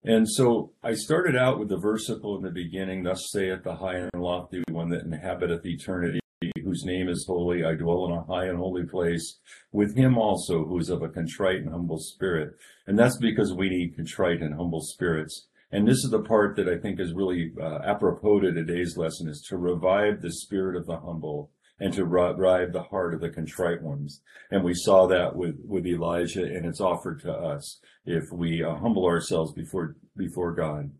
And 0.02 0.28
so 0.28 0.72
I 0.82 0.94
started 0.94 1.34
out 1.34 1.58
with 1.58 1.68
the 1.68 1.78
versicle 1.78 2.36
in 2.36 2.42
the 2.42 2.50
beginning, 2.50 3.04
thus 3.04 3.30
saith 3.30 3.64
the 3.64 3.76
high 3.76 3.96
and 3.96 4.22
lofty 4.22 4.62
one 4.70 4.90
that 4.90 5.04
inhabiteth 5.04 5.64
eternity, 5.64 6.20
whose 6.64 6.84
name 6.84 7.08
is 7.08 7.26
holy. 7.26 7.64
I 7.64 7.74
dwell 7.74 8.06
in 8.06 8.12
a 8.12 8.24
high 8.24 8.46
and 8.46 8.58
holy 8.58 8.84
place 8.84 9.38
with 9.72 9.96
him 9.96 10.18
also 10.18 10.64
who 10.64 10.78
is 10.78 10.88
of 10.88 11.02
a 11.02 11.08
contrite 11.08 11.60
and 11.60 11.70
humble 11.70 11.98
spirit. 11.98 12.56
And 12.86 12.98
that's 12.98 13.18
because 13.18 13.52
we 13.52 13.68
need 13.68 13.96
contrite 13.96 14.40
and 14.40 14.54
humble 14.54 14.80
spirits. 14.80 15.46
And 15.70 15.86
this 15.86 16.04
is 16.04 16.10
the 16.10 16.22
part 16.22 16.56
that 16.56 16.68
I 16.68 16.78
think 16.78 17.00
is 17.00 17.12
really 17.12 17.52
uh, 17.60 17.80
apropos 17.84 18.40
to 18.40 18.52
today's 18.52 18.96
lesson 18.96 19.28
is 19.28 19.44
to 19.48 19.56
revive 19.56 20.22
the 20.22 20.32
spirit 20.32 20.76
of 20.76 20.86
the 20.86 20.98
humble 20.98 21.50
and 21.80 21.92
to 21.94 22.04
revive 22.04 22.72
the 22.72 22.84
heart 22.84 23.14
of 23.14 23.20
the 23.20 23.30
contrite 23.30 23.82
ones. 23.82 24.20
And 24.50 24.62
we 24.62 24.74
saw 24.74 25.06
that 25.08 25.34
with, 25.34 25.56
with 25.66 25.86
Elijah 25.86 26.44
and 26.44 26.64
it's 26.64 26.80
offered 26.80 27.20
to 27.22 27.32
us 27.32 27.80
if 28.06 28.24
we 28.32 28.62
uh, 28.62 28.76
humble 28.76 29.06
ourselves 29.06 29.52
before, 29.52 29.96
before 30.16 30.52
God. 30.52 30.90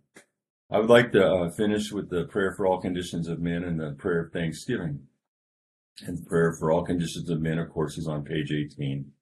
I 0.70 0.78
would 0.78 0.90
like 0.90 1.12
to 1.12 1.24
uh, 1.24 1.50
finish 1.50 1.92
with 1.92 2.10
the 2.10 2.24
prayer 2.24 2.52
for 2.56 2.66
all 2.66 2.80
conditions 2.80 3.28
of 3.28 3.38
men 3.38 3.62
and 3.62 3.78
the 3.78 3.92
prayer 3.92 4.24
of 4.24 4.32
thanksgiving. 4.32 5.06
And 6.02 6.26
prayer 6.26 6.52
for 6.58 6.72
all 6.72 6.84
conditions 6.84 7.30
of 7.30 7.40
men, 7.40 7.58
of 7.58 7.70
course, 7.70 7.96
is 7.98 8.08
on 8.08 8.24
page 8.24 8.50
18. 8.50 9.12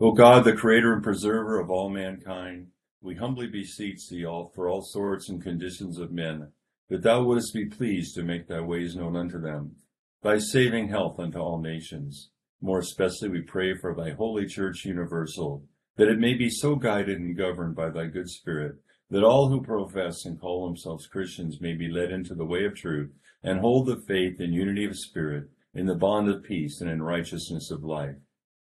O 0.00 0.12
God, 0.12 0.44
the 0.44 0.54
creator 0.54 0.94
and 0.94 1.02
preserver 1.02 1.60
of 1.60 1.70
all 1.70 1.90
mankind, 1.90 2.68
we 3.02 3.16
humbly 3.16 3.46
beseech 3.46 4.08
thee 4.08 4.24
all 4.24 4.50
for 4.54 4.68
all 4.68 4.82
sorts 4.82 5.28
and 5.28 5.42
conditions 5.42 5.98
of 5.98 6.12
men, 6.12 6.52
that 6.88 7.02
thou 7.02 7.22
wouldest 7.22 7.52
be 7.52 7.66
pleased 7.66 8.14
to 8.14 8.22
make 8.22 8.48
thy 8.48 8.60
ways 8.60 8.96
known 8.96 9.16
unto 9.16 9.40
them 9.40 9.76
thy 10.22 10.38
saving 10.38 10.88
health 10.88 11.18
unto 11.18 11.38
all 11.38 11.60
nations. 11.60 12.30
More 12.60 12.80
especially 12.80 13.30
we 13.30 13.40
pray 13.40 13.74
for 13.74 13.94
thy 13.94 14.10
holy 14.10 14.46
church 14.46 14.84
universal, 14.84 15.64
that 15.96 16.08
it 16.08 16.18
may 16.18 16.34
be 16.34 16.50
so 16.50 16.76
guided 16.76 17.18
and 17.18 17.36
governed 17.36 17.74
by 17.74 17.88
thy 17.88 18.06
good 18.06 18.28
spirit, 18.28 18.76
that 19.08 19.24
all 19.24 19.48
who 19.48 19.62
profess 19.62 20.24
and 20.24 20.38
call 20.38 20.66
themselves 20.66 21.06
Christians 21.06 21.60
may 21.60 21.74
be 21.74 21.88
led 21.88 22.10
into 22.12 22.34
the 22.34 22.44
way 22.44 22.64
of 22.64 22.74
truth, 22.74 23.10
and 23.42 23.60
hold 23.60 23.86
the 23.86 23.96
faith 23.96 24.40
in 24.40 24.52
unity 24.52 24.84
of 24.84 24.96
spirit, 24.96 25.44
in 25.74 25.86
the 25.86 25.94
bond 25.94 26.28
of 26.28 26.42
peace, 26.42 26.80
and 26.80 26.90
in 26.90 27.02
righteousness 27.02 27.70
of 27.70 27.84
life. 27.84 28.16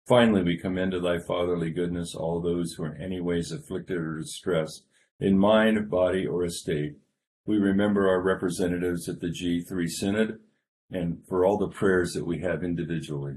Finally, 0.06 0.42
we 0.42 0.58
commend 0.58 0.92
to 0.92 1.00
thy 1.00 1.18
fatherly 1.18 1.70
goodness 1.70 2.14
all 2.14 2.40
those 2.40 2.72
who 2.72 2.84
are 2.84 2.94
in 2.94 3.02
any 3.02 3.20
ways 3.20 3.50
afflicted 3.50 3.96
or 3.96 4.18
distressed, 4.18 4.84
in 5.18 5.38
mind, 5.38 5.90
body, 5.90 6.26
or 6.26 6.44
estate. 6.44 6.96
We 7.46 7.56
remember 7.56 8.08
our 8.08 8.20
representatives 8.20 9.08
at 9.08 9.20
the 9.20 9.28
G3 9.28 9.88
Synod, 9.88 10.38
and 10.90 11.22
for 11.28 11.44
all 11.44 11.58
the 11.58 11.68
prayers 11.68 12.12
that 12.12 12.26
we 12.26 12.40
have 12.40 12.62
individually. 12.62 13.36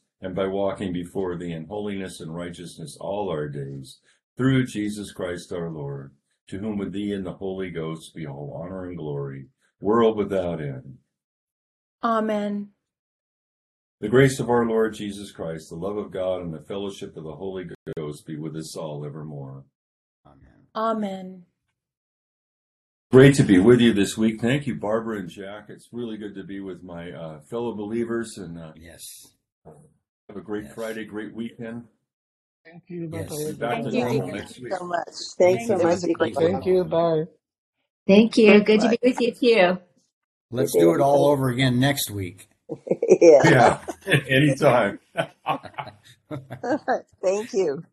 and 0.21 0.35
by 0.35 0.45
walking 0.45 0.93
before 0.93 1.37
thee 1.37 1.51
in 1.51 1.65
holiness 1.65 2.19
and 2.19 2.35
righteousness 2.35 2.97
all 2.99 3.29
our 3.29 3.49
days, 3.49 3.99
through 4.37 4.65
Jesus 4.65 5.11
Christ 5.11 5.51
our 5.51 5.69
Lord, 5.69 6.13
to 6.49 6.59
whom 6.59 6.77
with 6.77 6.93
thee 6.93 7.11
and 7.13 7.25
the 7.25 7.33
Holy 7.33 7.69
Ghost 7.69 8.13
be 8.15 8.27
all 8.27 8.59
honor 8.61 8.85
and 8.85 8.97
glory, 8.97 9.47
world 9.79 10.17
without 10.17 10.61
end. 10.61 10.97
Amen. 12.03 12.69
The 13.99 14.09
grace 14.09 14.39
of 14.39 14.49
our 14.49 14.65
Lord 14.65 14.95
Jesus 14.95 15.31
Christ, 15.31 15.69
the 15.69 15.75
love 15.75 15.97
of 15.97 16.11
God, 16.11 16.41
and 16.41 16.53
the 16.53 16.65
fellowship 16.67 17.15
of 17.15 17.23
the 17.23 17.35
Holy 17.35 17.65
Ghost 17.95 18.25
be 18.25 18.35
with 18.35 18.55
us 18.55 18.75
all 18.75 19.05
evermore. 19.05 19.65
Amen. 20.25 20.65
Amen. 20.75 21.43
Great 23.11 23.35
to 23.35 23.43
be 23.43 23.59
with 23.59 23.79
you 23.79 23.93
this 23.93 24.17
week. 24.17 24.41
Thank 24.41 24.65
you, 24.65 24.73
Barbara 24.75 25.19
and 25.19 25.29
Jack. 25.29 25.65
It's 25.69 25.89
really 25.91 26.17
good 26.17 26.33
to 26.35 26.43
be 26.43 26.59
with 26.61 26.81
my 26.81 27.11
uh, 27.11 27.39
fellow 27.49 27.75
believers 27.75 28.37
and 28.37 28.57
uh, 28.57 28.71
Yes. 28.75 29.03
Have 30.31 30.37
a 30.37 30.45
great 30.45 30.63
Yes. 30.63 30.73
Friday, 30.73 31.03
great 31.05 31.33
weekend. 31.33 31.83
Thank 32.65 32.83
you. 32.87 33.09
Yes. 33.11 33.29
Bye-bye. 33.29 33.51
Back 33.53 33.71
Thank 33.71 33.85
to 33.89 33.91
you. 33.91 34.03
normal 34.05 34.21
Thank 34.21 34.33
next 34.35 34.59
week. 34.59 34.73
so 34.73 34.85
much. 34.85 35.07
Thanks 35.37 35.67
so 35.67 35.77
Thank 35.77 35.89
much. 35.89 36.03
you. 36.03 36.13
Great 36.13 36.35
Thank 36.35 36.65
you. 36.65 36.83
Bye. 36.85 37.23
Thank 38.07 38.37
you. 38.37 38.61
Good 38.63 38.79
to 38.81 38.89
be 38.89 38.97
with 39.03 39.19
you 39.19 39.31
too. 39.33 39.77
Let's 40.51 40.71
do 40.73 40.93
it 40.93 41.01
all 41.01 41.27
over 41.27 41.49
again 41.49 41.79
next 41.79 42.09
week. 42.11 42.47
yeah. 43.09 43.41
Yeah, 43.43 43.79
anytime. 44.27 44.99
Thank 47.21 47.53
you. 47.53 47.83